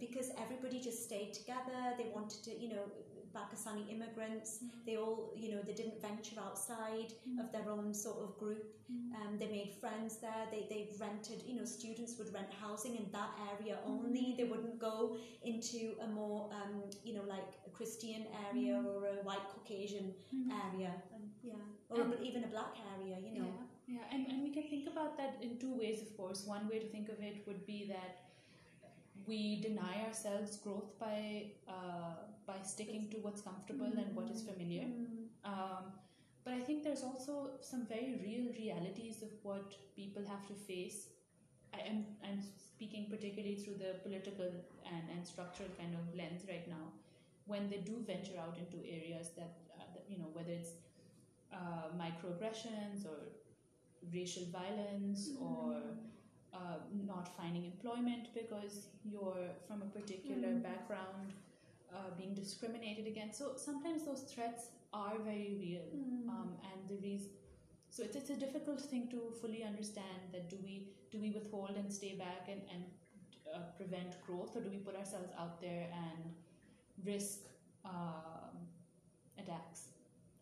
[0.05, 1.79] because everybody just stayed together.
[1.97, 2.85] They wanted to, you know,
[3.37, 4.49] Pakistani immigrants.
[4.63, 4.85] Mhm.
[4.87, 7.39] They all, you know, they didn't venture outside Mhm.
[7.41, 8.63] of their own sort of group.
[8.91, 9.15] Mhm.
[9.19, 10.43] Um, they made friends there.
[10.53, 14.25] They they rented, you know, students would rent housing in that area only.
[14.39, 14.97] They wouldn't go
[15.51, 16.73] into a more, um,
[17.07, 20.13] you know, like a Christian area or a white Caucasian
[20.65, 20.93] area.
[21.15, 23.49] And, yeah, or even a black area, you know.
[23.87, 24.13] Yeah, yeah.
[24.13, 26.45] And, and we can think about that in two ways, of course.
[26.45, 28.11] One way to think of it would be that
[29.27, 32.15] we deny ourselves growth by uh,
[32.45, 34.83] by sticking to what's comfortable and what is familiar.
[34.83, 35.27] Mm.
[35.45, 35.83] Um,
[36.43, 41.07] but I think there's also some very real realities of what people have to face.
[41.73, 46.67] I am I'm speaking particularly through the political and, and structural kind of lens right
[46.67, 46.91] now.
[47.45, 50.71] When they do venture out into areas that, uh, that you know, whether it's
[51.51, 53.17] uh, microaggressions or
[54.13, 55.75] racial violence or
[56.53, 56.77] uh,
[57.07, 60.63] not finding employment because you're from a particular Mm.
[60.63, 61.33] background,
[61.93, 63.39] uh, being discriminated against.
[63.39, 66.29] So sometimes those threats are very real, Mm.
[66.29, 67.31] um, and the reason.
[67.89, 70.31] So it's, it's a difficult thing to fully understand.
[70.31, 70.75] That do we
[71.11, 72.83] do we withhold and stay back and and
[73.55, 76.33] uh, prevent growth, or do we put ourselves out there and
[77.05, 77.41] risk
[77.85, 78.57] um,
[79.37, 79.92] attacks?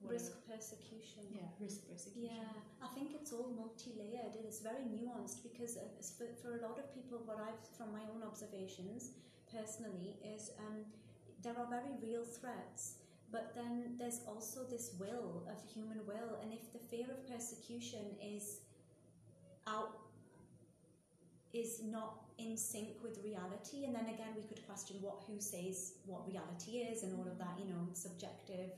[0.10, 1.24] Risk persecution.
[1.32, 2.36] yeah, risk persecution.
[2.36, 5.86] Yeah, I think it's all multi-layered and it's very nuanced because uh,
[6.18, 9.12] for, for a lot of people, what I've from my own observations
[9.52, 10.86] personally is um,
[11.44, 12.96] there are very real threats,
[13.32, 18.18] but then there's also this will of human will, and if the fear of persecution
[18.22, 18.62] is
[19.68, 19.98] out
[21.54, 25.94] is not in sync with reality and then again we could question what who says
[26.06, 28.72] what reality is and all of that you know subjective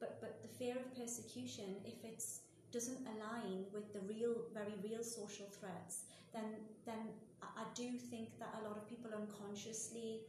[0.00, 2.40] but but the fear of persecution if it's
[2.72, 7.02] doesn't align with the real very real social threats then then
[7.42, 10.20] I, do think that a lot of people unconsciously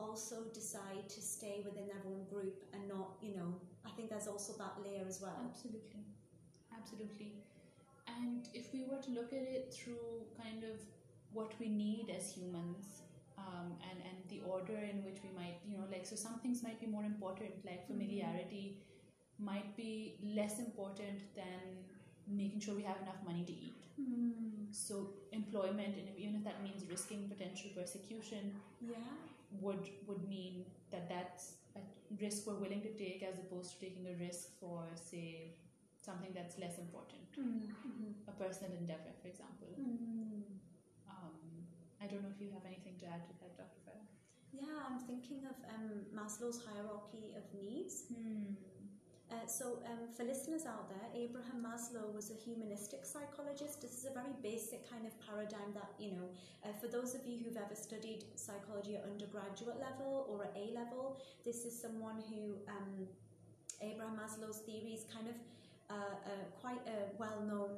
[0.00, 3.54] also decide to stay within their own group and not you know
[3.84, 6.04] I think there's also that layer as well Absolutely.
[6.84, 7.32] Absolutely.
[8.06, 10.76] And if we were to look at it through kind of
[11.32, 13.02] what we need as humans
[13.38, 16.62] um, and, and the order in which we might, you know, like, so some things
[16.62, 18.76] might be more important, like familiarity
[19.38, 21.84] might be less important than
[22.28, 23.74] making sure we have enough money to eat.
[23.96, 24.64] Hmm.
[24.70, 28.96] So employment, and if, even if that means risking potential persecution, yeah
[29.60, 31.80] would would mean that that's a
[32.20, 35.54] risk we're willing to take as opposed to taking a risk for say
[36.00, 38.10] something that's less important mm-hmm.
[38.28, 40.42] a personal endeavor for example Mm.
[41.10, 41.36] um,
[42.00, 44.06] i don't know if you have anything to add to that dr Farah.
[44.52, 48.04] Yeah, I'm thinking of um, Maslow's hierarchy of needs.
[48.06, 48.54] hmm.
[49.32, 53.80] Uh, so, um, for listeners out there, Abraham Maslow was a humanistic psychologist.
[53.80, 56.28] This is a very basic kind of paradigm that, you know,
[56.64, 60.74] uh, for those of you who've ever studied psychology at undergraduate level or at A
[60.74, 63.08] level, this is someone who um,
[63.80, 65.34] Abraham Maslow's theories kind of
[65.90, 67.70] uh, a, quite a well-known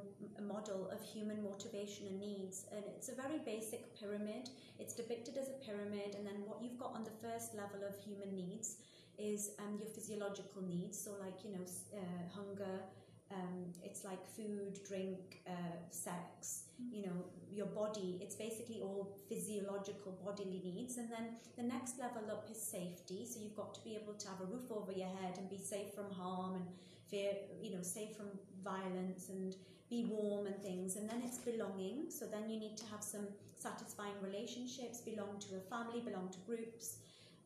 [0.47, 4.49] model of human motivation and needs, and it's a very basic pyramid.
[4.79, 7.95] It's depicted as a pyramid, and then what you've got on the first level of
[8.03, 8.77] human needs
[9.17, 10.99] is um, your physiological needs.
[10.99, 12.81] So, like you know, uh, hunger.
[13.29, 15.51] Um, it's like food, drink, uh,
[15.89, 16.63] sex.
[16.91, 18.19] You know, your body.
[18.21, 23.25] It's basically all physiological bodily needs, and then the next level up is safety.
[23.25, 25.57] So you've got to be able to have a roof over your head and be
[25.57, 26.65] safe from harm and
[27.09, 28.27] fear, you know, safe from
[28.63, 29.55] violence and
[29.89, 30.95] be warm and things.
[30.95, 32.09] And then it's belonging.
[32.09, 36.39] So then you need to have some satisfying relationships, belong to a family, belong to
[36.39, 36.97] groups.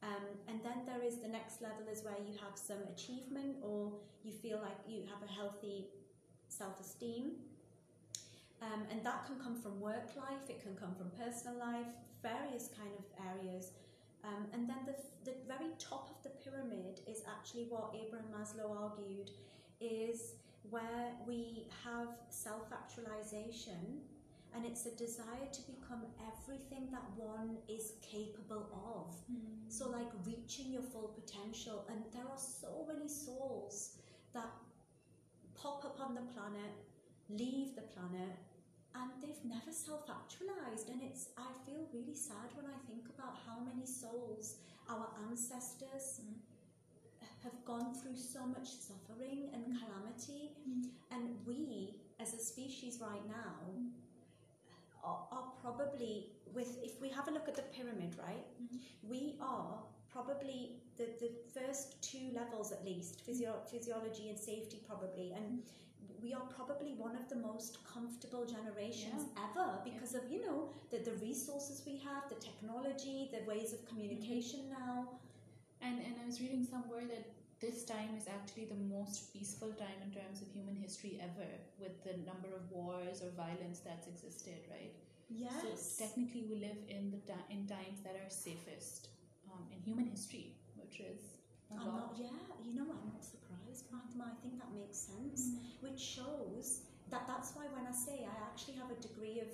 [0.03, 3.91] Um, and then there is the next level is where you have some achievement or
[4.23, 5.85] you feel like you have a healthy
[6.47, 7.33] self-esteem.
[8.61, 11.89] Um, and that can come from work life, it can come from personal life,
[12.21, 13.71] various kind of areas.
[14.23, 14.95] Um, and then the,
[15.25, 19.31] the very top of the pyramid is actually what Abraham Maslow argued
[19.79, 20.33] is
[20.69, 24.01] where we have self actualization
[24.55, 29.15] and it's a desire to become everything that one is capable of.
[29.27, 29.69] Hmm.
[29.69, 33.97] So, like reaching your full potential, and there are so many souls
[34.33, 34.51] that
[35.55, 36.73] pop up on the planet,
[37.29, 38.35] leave the planet,
[38.95, 40.89] and they've never self-actualized.
[40.89, 44.57] And it's i feel really sad when i think about how many souls
[44.89, 46.35] our ancestors hmm.
[47.43, 49.77] have gone through so much suffering and hmm.
[49.79, 50.51] calamity.
[51.11, 53.55] And we as a species right now
[55.03, 58.45] are, are probably with if we have a look at the pyramid right?
[58.61, 58.77] Mm-hmm.
[59.09, 59.79] We are
[60.11, 63.31] probably the, the first two levels at least mm-hmm.
[63.31, 66.23] physio- physiology and safety probably and mm-hmm.
[66.23, 70.97] we are probably one of the most comfortable generations ever because of you know the,
[70.97, 75.07] the resources we have the technology the ways of communication now.
[75.81, 77.25] And and I was reading somewhere that
[77.61, 81.49] this time is actually the most peaceful time in terms of human history ever,
[81.79, 84.93] with the number of wars or violence that's existed, right?
[85.29, 85.67] yes So
[86.05, 89.09] technically, we live in the ti- in times that are safest
[89.51, 91.37] um, in human history, which is
[91.71, 94.25] I'm not, yeah, you know, I'm not surprised, Fatima.
[94.33, 98.75] I think that makes sense, which shows that that's why when I say I actually
[98.75, 99.47] have a degree of,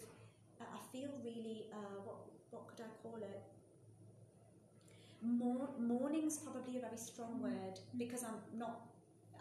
[0.60, 2.18] I I feel really, uh, what
[2.52, 3.44] what could I call it?
[5.22, 8.82] Mour- mourning's probably a very strong word because I'm not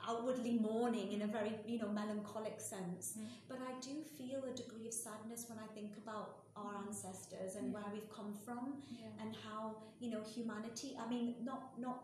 [0.08, 3.26] outwardly mourning in a very you know melancholic sense Mm.
[3.48, 7.72] but I do feel a degree of sadness when I think about our ancestors and
[7.74, 9.08] where we've come from Yeah.
[9.22, 11.98] and how you know humanity i mean not not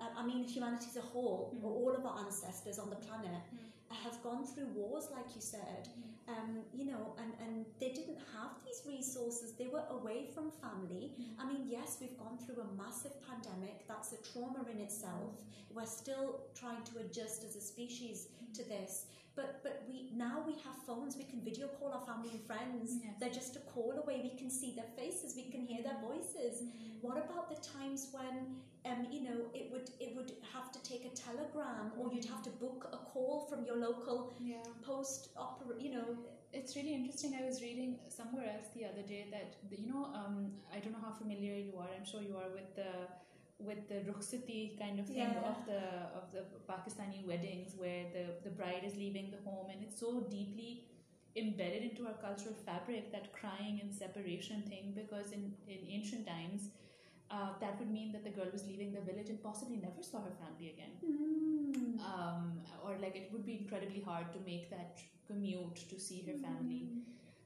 [0.00, 1.64] uh, i mean humanity as a whole Mm.
[1.64, 3.58] or all of our ancestors on the planet Mm.
[3.90, 6.32] Have gone through wars like you said mm.
[6.32, 9.52] um, you know and, and they didn't have these resources.
[9.52, 11.12] They were away from family.
[11.20, 11.24] Mm.
[11.38, 13.86] I mean yes we've gone through a massive pandemic.
[13.88, 15.32] That's a trauma in itself.
[15.32, 15.76] Mm.
[15.76, 19.06] We're still trying to adjust as a species to this
[19.36, 22.88] but but we now we have phones we can video call our family and friends
[23.04, 23.14] Yes.
[23.20, 26.62] they're just a call away we can see their faces we can hear their voices
[27.02, 28.34] what about the times when
[28.90, 32.42] um, you know it would it would have to take a telegram or you'd have
[32.48, 34.62] to book a call from your local Yeah.
[34.90, 36.08] post opera you know
[36.58, 37.30] It's really interesting.
[37.38, 39.48] I was reading somewhere else the other day that
[39.80, 40.36] you know um,
[40.74, 41.90] I don't know how familiar you are.
[41.96, 42.92] I'm sure you are with the
[43.58, 45.50] with the rukhsati kind of thing Yeah.
[45.50, 45.82] of the
[46.18, 50.10] of the Pakistani weddings where the the bride is leaving the home and it's so
[50.36, 50.70] deeply
[51.36, 56.68] embedded into our cultural fabric that crying and separation thing because in in ancient times
[57.30, 60.20] uh, that would mean that the girl was leaving the village and possibly never saw
[60.28, 61.98] her family again Mm.
[62.10, 66.36] um, or like it would be incredibly hard to make that commute to see her
[66.44, 66.88] family.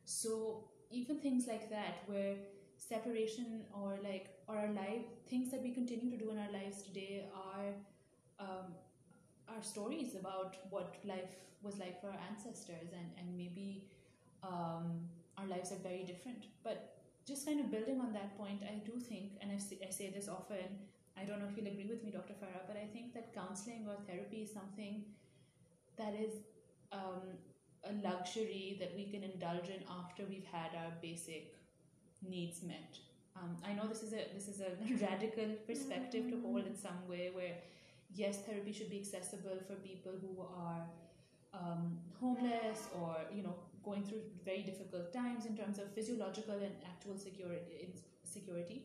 [0.04, 2.36] So even things like that, where
[2.76, 6.82] separation or like or our life things that we continue to do in our lives
[6.82, 7.70] today are
[8.38, 8.74] um,
[9.48, 13.84] are stories about what life was like for our ancestors, and and maybe
[14.42, 16.46] um, our lives are very different.
[16.64, 16.96] But
[17.26, 20.10] just kind of building on that point, I do think, and I say, I say
[20.10, 20.78] this often.
[21.18, 22.32] I don't know if you'll agree with me, Dr.
[22.32, 25.04] Farah, but I think that counseling or therapy is something
[25.98, 26.32] that is
[26.92, 27.36] um,
[27.84, 31.54] a luxury that we can indulge in after we've had our basic
[32.26, 32.98] needs met.
[33.36, 34.70] Um, I know this is a this is a
[35.06, 37.54] radical perspective to hold in some way, where
[38.14, 40.82] yes, therapy should be accessible for people who are
[41.54, 43.54] um, homeless or you know
[43.84, 47.88] going through very difficult times in terms of physiological and actual security.
[48.24, 48.84] Security,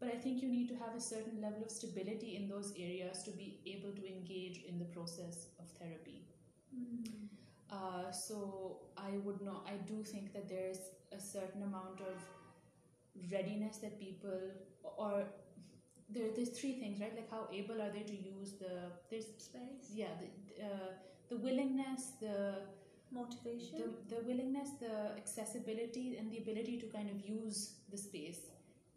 [0.00, 3.22] but I think you need to have a certain level of stability in those areas
[3.22, 6.22] to be able to engage in the process of therapy.
[7.70, 9.66] Uh, so I would not.
[9.66, 10.80] I do think that there's
[11.10, 12.16] a certain amount of
[13.30, 14.40] readiness that people
[14.82, 15.24] or
[16.08, 18.74] there, there's three things right like how able are they to use the
[19.10, 20.90] there's space yeah the, uh,
[21.28, 22.56] the willingness, the
[23.14, 23.78] Motivation.
[24.08, 28.40] the, the willingness, the accessibility, and the ability to kind of use the space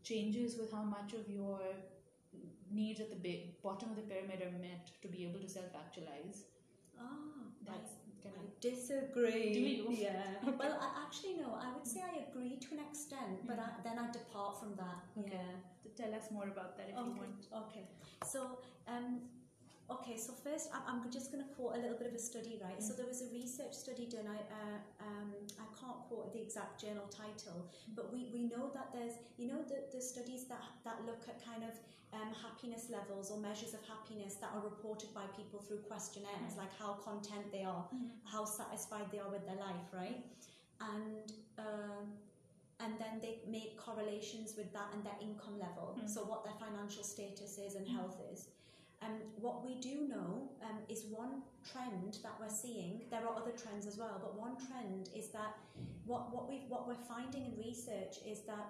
[0.04, 1.60] changes with how much of your
[2.72, 6.44] needs at the bottom of the pyramid are met to be able to self-actualize.
[6.98, 7.95] ah, That's
[8.34, 9.54] I disagree.
[9.54, 9.86] Do you?
[9.90, 10.22] Yeah.
[10.60, 11.58] Well, I, actually, no.
[11.60, 15.00] I would say I agree to an extent, but I, then I depart from that.
[15.20, 15.40] Okay.
[15.42, 15.92] Yeah.
[15.96, 17.48] tell us more about that if you want.
[17.66, 17.86] Okay.
[18.24, 19.22] So, um,
[19.90, 20.18] okay.
[20.18, 22.82] So first, I'm, I'm just going to quote a little bit of a study, right?
[22.82, 24.28] So there was a research study done.
[24.28, 24.78] I uh,
[25.08, 29.48] um, I can't quote the exact journal title, but we, we know that there's you
[29.48, 31.74] know the, the studies that that look at kind of
[32.14, 36.72] um, happiness levels or measures of happiness that are reported by people through questionnaires, like
[36.80, 37.86] how content they are,
[38.24, 40.24] how satisfied they are with their life, right?
[40.82, 42.06] And um,
[42.80, 46.10] and then they make correlations with that and their income level, Mm.
[46.10, 48.50] so what their financial status is and health is.
[49.02, 51.42] Um, what we do know um, is one
[51.72, 53.02] trend that we're seeing.
[53.12, 55.58] There are other trends as well, but one trend is that
[56.06, 58.70] what what we what we're finding in research is that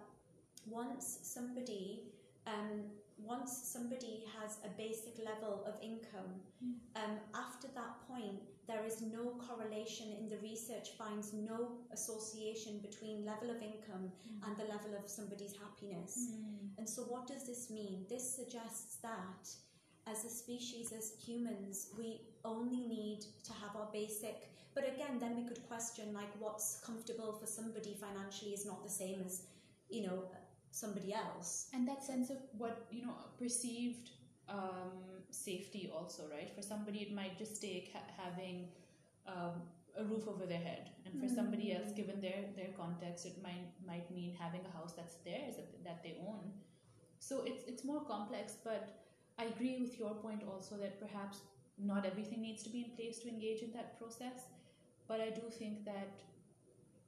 [0.67, 2.03] once somebody
[2.47, 2.83] um,
[3.17, 6.75] once somebody has a basic level of income, Mm.
[6.95, 13.25] um, after that point, there is no correlation in the research finds no association between
[13.25, 14.11] level of income
[14.45, 16.13] and the level of somebody's happiness.
[16.77, 18.05] And so, what does this mean?
[18.09, 19.43] This suggests that
[20.07, 24.49] as a species, as humans, we only need to have our basic.
[24.73, 28.89] But again, then we could question like what's comfortable for somebody financially is not the
[28.89, 29.43] same as,
[29.89, 30.23] you know,
[30.71, 31.69] somebody else.
[31.73, 34.11] And that sense of what, you know, perceived
[34.49, 34.91] um,
[35.31, 36.51] safety also, right?
[36.55, 38.67] For somebody, it might just take ha- having
[39.27, 39.61] um,
[39.97, 40.89] a roof over their head.
[41.05, 44.93] And for somebody else, given their, their context, it might, might mean having a house
[44.93, 46.51] that's theirs, that, that they own.
[47.19, 49.04] So it's, it's more complex, but
[49.37, 51.39] I agree with your point also that perhaps
[51.77, 54.47] not everything needs to be in place to engage in that process.
[55.07, 56.11] But I do think that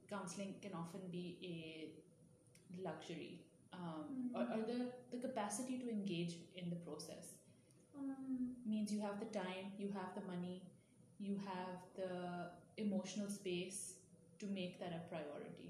[0.10, 3.42] counseling can often be a luxury
[3.74, 7.36] um, or, or the, the capacity to engage in the process
[7.98, 10.64] Um, means you have the time, you have the money,
[11.20, 13.96] you have the emotional space
[14.40, 15.70] to make that a priority.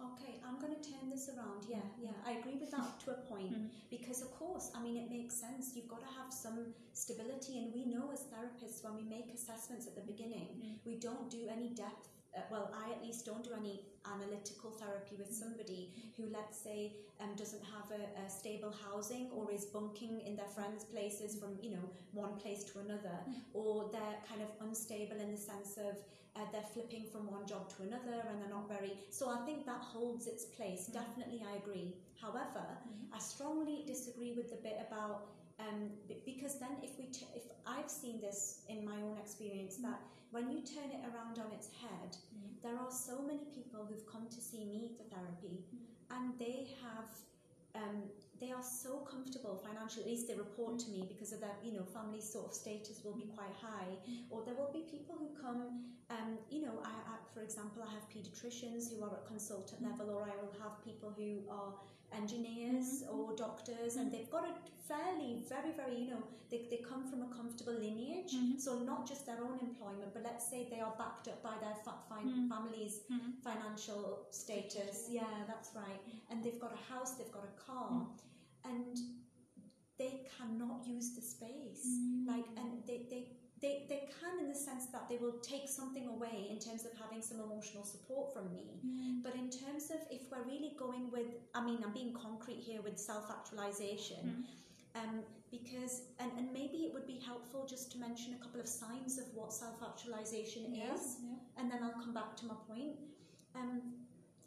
[0.00, 1.64] Okay, I'm going to turn this around.
[1.68, 3.68] Yeah, yeah, I agree with that to a point Mhm.
[3.90, 5.74] because, of course, I mean, it makes sense.
[5.74, 9.86] You've got to have some stability, and we know as therapists when we make assessments
[9.88, 10.78] at the beginning, Mm.
[10.84, 12.08] we don't do any depth.
[12.38, 16.92] Uh, well, I at least don't do any analytical therapy with somebody who, let's say,
[17.20, 21.58] um, doesn't have a, a stable housing or is bunking in their friends' places from
[21.62, 23.18] you know one place to another,
[23.52, 25.96] or they're kind of unstable in the sense of
[26.36, 28.92] uh, they're flipping from one job to another and they're not very.
[29.10, 30.86] So I think that holds its place.
[30.86, 31.94] Definitely, I agree.
[32.20, 32.64] However,
[33.12, 35.26] I strongly disagree with the bit about
[35.58, 39.76] um, b- because then if we t- if I've seen this in my own experience
[39.78, 40.00] that
[40.30, 42.16] when you turn it around on its head,
[42.62, 45.64] there are so many people who've come to see me for therapy,
[46.10, 47.08] and they have.
[47.74, 48.10] Um,
[48.40, 51.72] they are so comfortable financially, at least they report to me because of their, you
[51.72, 53.98] know, family sort of status will be quite high.
[54.30, 57.90] Or there will be people who come, um, you know, I, I, for example, I
[57.92, 61.74] have paediatricians who are at consultant level, or I will have people who are
[62.16, 63.18] engineers mm-hmm.
[63.18, 64.52] or doctors, and they've got a
[64.88, 68.32] fairly, very, very, you know, they, they come from a comfortable lineage.
[68.34, 68.58] Mm-hmm.
[68.58, 71.76] So not just their own employment, but let's say they are backed up by their
[71.84, 72.48] fa- fin- mm-hmm.
[72.48, 73.00] family's
[73.44, 75.08] financial status.
[75.10, 76.00] Yeah, that's right.
[76.30, 78.06] And they've got a house, they've got a car,
[78.64, 78.96] and
[79.98, 81.84] they cannot use the space.
[82.26, 83.24] Like, and they, they,
[83.60, 86.92] they, they can in the sense that they will take something away in terms of
[87.00, 88.80] having some emotional support from me.
[89.22, 92.82] But in terms of if we're really going with, I mean, I'm being concrete here
[92.82, 94.44] with self actualization.
[94.94, 98.66] Um, because and, and maybe it would be helpful just to mention a couple of
[98.66, 101.16] signs of what self-actualization is
[101.56, 102.96] and then I'll come back to my point.
[103.54, 103.82] Um,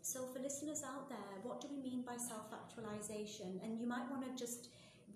[0.01, 3.59] so, for listeners out there, what do we mean by self actualization?
[3.63, 4.69] And you might want to just,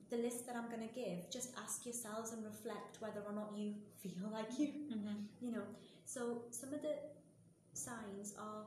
[0.10, 3.54] the list that I'm going to give, just ask yourselves and reflect whether or not
[3.56, 4.70] you feel like you,
[5.42, 5.64] you know.
[6.06, 6.96] So, some of the
[7.74, 8.64] signs are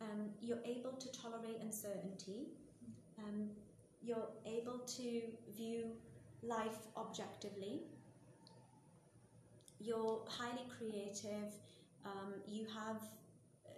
[0.00, 2.48] um, you're able to tolerate uncertainty,
[3.18, 3.50] um,
[4.02, 5.22] you're able to
[5.56, 5.86] view
[6.42, 7.82] life objectively,
[9.80, 11.52] you're highly creative,
[12.04, 13.02] um, you have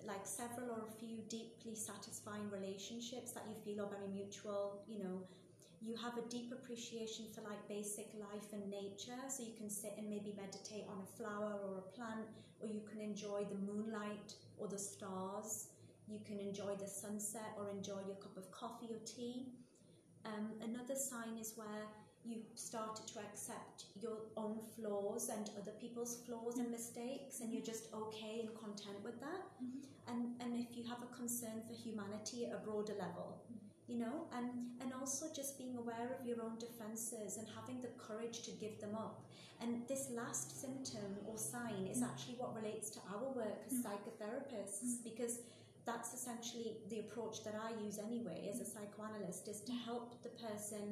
[0.06, 4.98] like several or a few deeply satisfying relationships that you feel are very mutual, you
[4.98, 5.22] know.
[5.80, 9.94] You have a deep appreciation for like basic life and nature, so you can sit
[9.96, 12.26] and maybe meditate on a flower or a plant,
[12.60, 15.68] or you can enjoy the moonlight or the stars.
[16.06, 19.46] You can enjoy the sunset or enjoy your cup of coffee or tea.
[20.26, 21.86] Um, another sign is where
[22.24, 27.62] you started to accept your own flaws and other people's flaws and mistakes, and you're
[27.62, 29.42] just okay and content with that.
[29.62, 29.82] Mhm.
[30.08, 33.40] And and if you have a concern for humanity at a broader level,
[33.90, 34.46] you know, and
[34.82, 38.74] and also just being aware of your own defenses and having the courage to give
[38.84, 39.16] them up.
[39.62, 43.82] And this last symptom or sign is actually what relates to our work as Mm.
[43.84, 45.34] psychotherapists because
[45.88, 50.32] that's essentially the approach that I use anyway as a psychoanalyst is to help the
[50.46, 50.84] person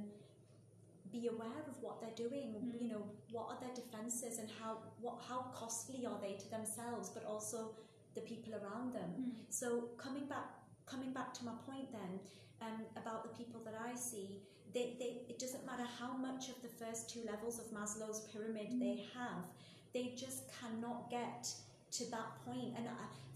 [1.10, 2.80] be aware of what they're doing Mm.
[2.82, 3.04] you know
[3.34, 4.70] what are their defenses and how
[5.04, 7.58] what how costly are they to themselves but also
[8.16, 9.32] the people around them Mm.
[9.60, 9.66] so
[10.04, 10.48] coming back
[10.92, 12.12] coming back to my point then
[12.62, 14.40] um, about the people that I see
[14.74, 18.68] they, they it doesn't matter how much of the first two levels of Maslow's pyramid
[18.72, 18.80] Mm.
[18.80, 19.44] they have
[19.94, 21.48] they just cannot get
[21.98, 22.74] to that point.
[22.76, 22.93] and I,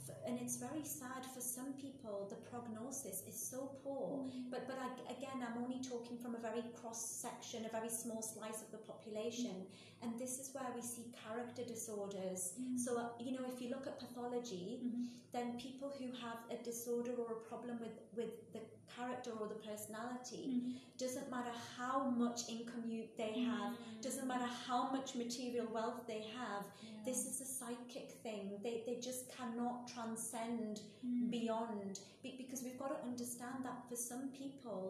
[0.07, 4.77] f- and it's very sad for some people the prognosis is so poor but but
[4.87, 8.71] I, again I'm only talking from a very cross section a very small slice of
[8.77, 9.57] the population
[10.03, 12.79] and this is where we see character disorders Mm.
[12.85, 15.07] so uh, you know if you look at pathology Mhm.
[15.35, 18.61] then people who have a disorder or a problem with with the
[18.97, 20.75] character or the personality Mhm.
[21.03, 23.73] doesn't matter how much income you they have
[24.07, 26.91] doesn't matter how much material wealth they have Yeah.
[27.09, 31.31] this is a psychic thing they, they just cannot transcend Mm.
[31.31, 34.81] beyond be- because we've got to understand that for some people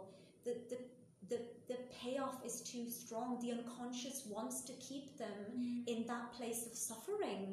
[0.44, 0.78] the, the
[1.30, 1.38] the
[1.70, 5.88] the payoff is too strong the unconscious wants to keep them Mm.
[5.92, 7.44] in that place of suffering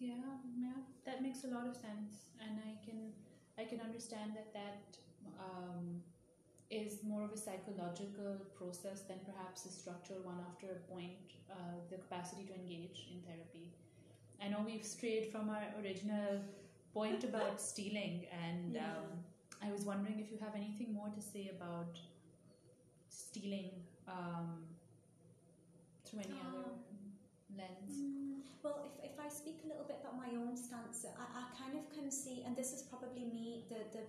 [0.00, 2.12] Yeah, yeah, that makes a lot of sense,
[2.44, 2.98] and I can
[3.56, 4.98] I can understand that that
[5.38, 6.02] um,
[6.70, 10.38] is more of a psychological process than perhaps a structural one.
[10.50, 11.54] After a point, uh,
[11.90, 13.72] the capacity to engage in therapy.
[14.42, 16.40] I know we've strayed from our original
[16.92, 18.86] point about stealing, and Yeah.
[18.86, 19.24] um,
[19.62, 21.98] I was wondering if you have anything more to say about
[23.08, 23.70] stealing
[24.08, 24.66] um,
[26.04, 26.68] through any other
[27.56, 27.92] lens.
[27.92, 31.44] Mm, well, if, if I speak a little bit about my own stance, I, I
[31.56, 34.04] kind of can see, and this is probably me, the, the,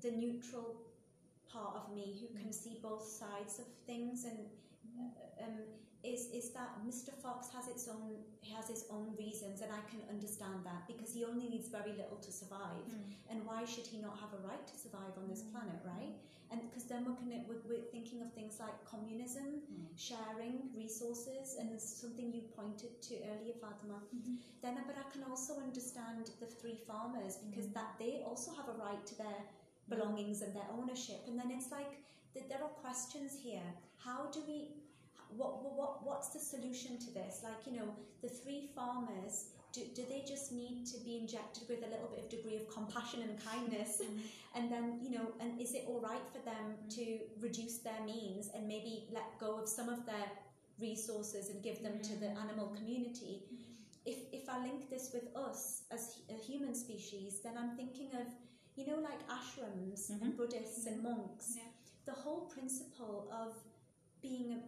[0.00, 0.76] the neutral
[1.52, 4.38] part of me who can see both sides of things, and
[5.00, 5.58] uh, um,
[6.04, 7.12] is is that Mr.
[7.22, 8.22] Fox has its own
[8.54, 12.18] has his own reasons, and I can understand that because he only needs very little
[12.26, 13.14] to survive, Mm.
[13.30, 15.50] and why should he not have a right to survive on this Mm.
[15.52, 16.14] planet, right?
[16.50, 19.86] And because then we're, connect, we're, we're thinking of things like communism, Mm.
[19.96, 23.98] sharing resources, and something you pointed to earlier, Fatima.
[24.16, 24.38] Mhm.
[24.62, 27.74] Then, but I can also understand the three farmers because Mm.
[27.74, 29.40] that they also have a right to their
[29.88, 31.20] belongings and their ownership.
[31.26, 31.90] And then it's like
[32.34, 33.68] th- there are questions here.
[33.98, 34.68] How do we?
[35.36, 37.40] What, what what what's the solution to this?
[37.44, 37.88] Like you know,
[38.22, 39.46] the three farmers.
[39.70, 42.66] Do, do they just need to be injected with a little bit of degree of
[42.72, 44.18] compassion and kindness mm-hmm.
[44.56, 46.88] and then you know and is it all right for them mm-hmm.
[46.88, 50.24] to reduce their means and maybe let go of some of their
[50.80, 52.34] resources and give them to mm-hmm.
[52.34, 53.42] the animal community
[54.06, 58.26] if if i link this with us as a human species then i'm thinking of
[58.78, 60.36] you know like ashrams and Mhm.
[60.38, 61.70] buddhists and monks Yeah.
[62.10, 63.50] the whole principle of
[64.26, 64.58] being a,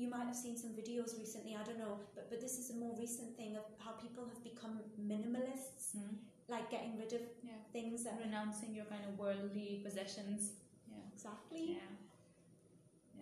[0.00, 2.76] you might have seen some videos recently i don't know but but this is a
[2.84, 4.74] more recent thing of how people have become
[5.12, 6.16] minimalists Mm.
[6.54, 7.58] like getting rid of Yeah.
[7.76, 10.40] things that renouncing your kind of worldly possessions.
[10.92, 11.04] Yeah.
[11.14, 11.90] exactly Yeah.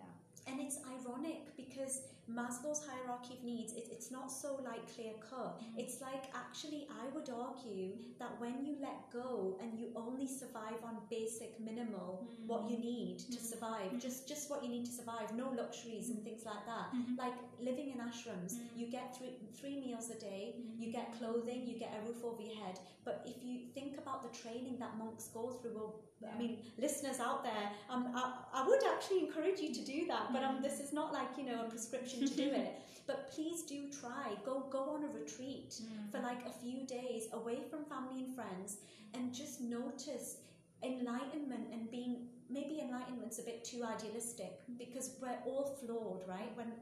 [0.00, 0.12] Yeah.
[0.48, 1.94] And it's ironic because
[2.34, 5.60] Maslow's hierarchy of needs, it, it's not so like clear cut.
[5.60, 5.78] Mm.
[5.82, 10.80] It's like actually, I would argue that when you let go and you only survive
[10.84, 13.50] on basic minimal, what you need to Mm.
[13.52, 14.00] survive, Mm.
[14.00, 16.88] just just what you need to survive, no luxuries and things like that.
[17.18, 21.78] Like living in ashrams, you get three three meals a day, you get clothing, you
[21.78, 22.78] get a roof over your head.
[23.04, 27.18] But if you think about the training that monks go through, well, I mean, listeners
[27.18, 30.32] out there, um, I, I would actually encourage you to do that.
[30.34, 32.72] But um, this is not like you know a prescription to do it.
[33.06, 34.26] But please do try.
[34.44, 36.10] Go go on a retreat Mm.
[36.12, 38.76] for like a few days away from family and friends,
[39.14, 40.36] and just notice
[40.82, 46.50] enlightenment and being maybe enlightenment's a bit too idealistic because we're all flawed, right?
[46.56, 46.72] When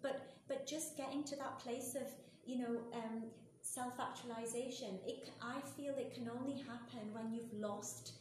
[0.00, 0.16] but
[0.48, 2.06] but just getting to that place of
[2.44, 3.22] you know um,
[3.62, 8.12] self-actualization it i feel it can only happen when you've lost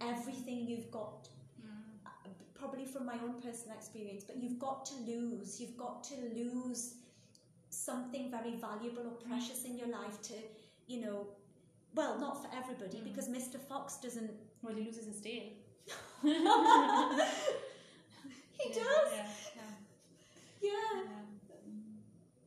[0.00, 1.28] everything you've got
[2.86, 6.94] from my own personal experience but you've got to lose you've got to lose
[7.70, 10.34] something very valuable or precious in your life to
[10.86, 11.26] you know
[11.94, 13.04] well not for everybody Mm.
[13.04, 14.30] because mr fox doesn't
[14.62, 15.44] Well, he loses his tail.
[16.22, 16.32] he
[18.68, 19.26] Yeah, does Yeah.
[19.56, 19.62] Yeah.
[20.60, 21.24] yeah yeah.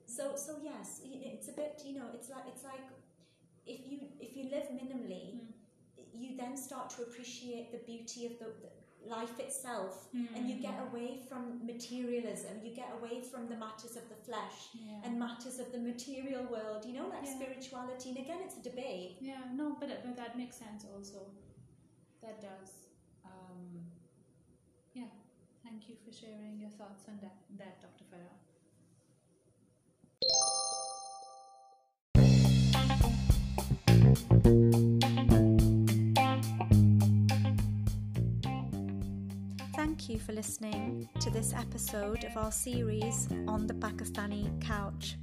[0.05, 2.83] So so yes, it's a bit you know it's like it's like
[3.65, 5.47] if you if you live minimally, Mm.
[6.21, 8.69] you then start to appreciate the beauty of the, the
[9.07, 14.07] life itself and you get away from materialism you get away from the matters of
[14.09, 15.01] the flesh Yeah.
[15.03, 17.35] and matters of the material world you know like Yeah.
[17.39, 21.19] spirituality and again it's a debate Yeah, no, but, but that makes sense also.
[22.21, 22.71] That does.
[23.25, 23.83] Um,
[24.93, 25.11] yeah,
[25.63, 28.05] thank you for sharing your thoughts on that, that Dr.
[28.11, 28.37] Farah.
[33.83, 35.12] Thank
[40.13, 45.15] you for listening to this episode of our series on the Pakistani couch.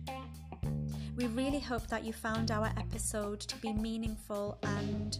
[1.16, 5.16] We really hope that you found our episode to be meaningful and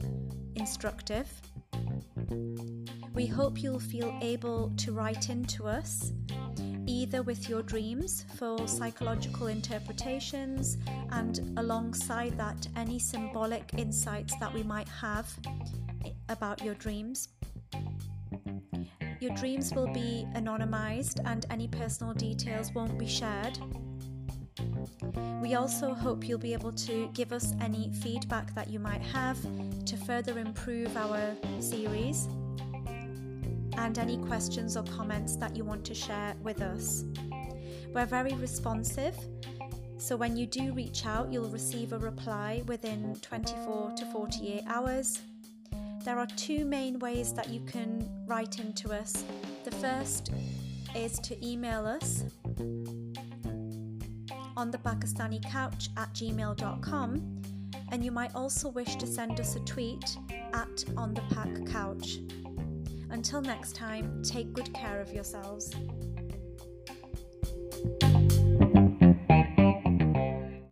[0.57, 1.29] instructive.
[3.15, 6.13] We hope you'll feel able to write into us
[6.87, 10.79] either with your dreams for psychological interpretations
[11.13, 15.33] and alongside that any symbolic insights that we might have
[16.29, 17.29] about your dreams.
[19.21, 23.59] Your dreams will be anonymized and any personal details won't be shared.
[25.43, 29.39] We also hope you'll be able to give us any feedback that you might have
[29.85, 32.29] to further improve our series
[33.77, 37.05] and any questions or comments that you want to share with us.
[37.93, 39.17] We're very responsive,
[39.99, 45.21] so when you do reach out, you'll receive a reply within 24 to 48 hours.
[46.05, 49.23] There are two main ways that you can write into us.
[49.65, 50.33] The first
[50.95, 52.25] is to email us
[54.57, 57.43] on the Pakistani couch at gmail.com,
[57.93, 60.17] and you might also wish to send us a tweet
[60.55, 62.19] at on the pack couch.
[63.11, 65.71] Until next time, take good care of yourselves.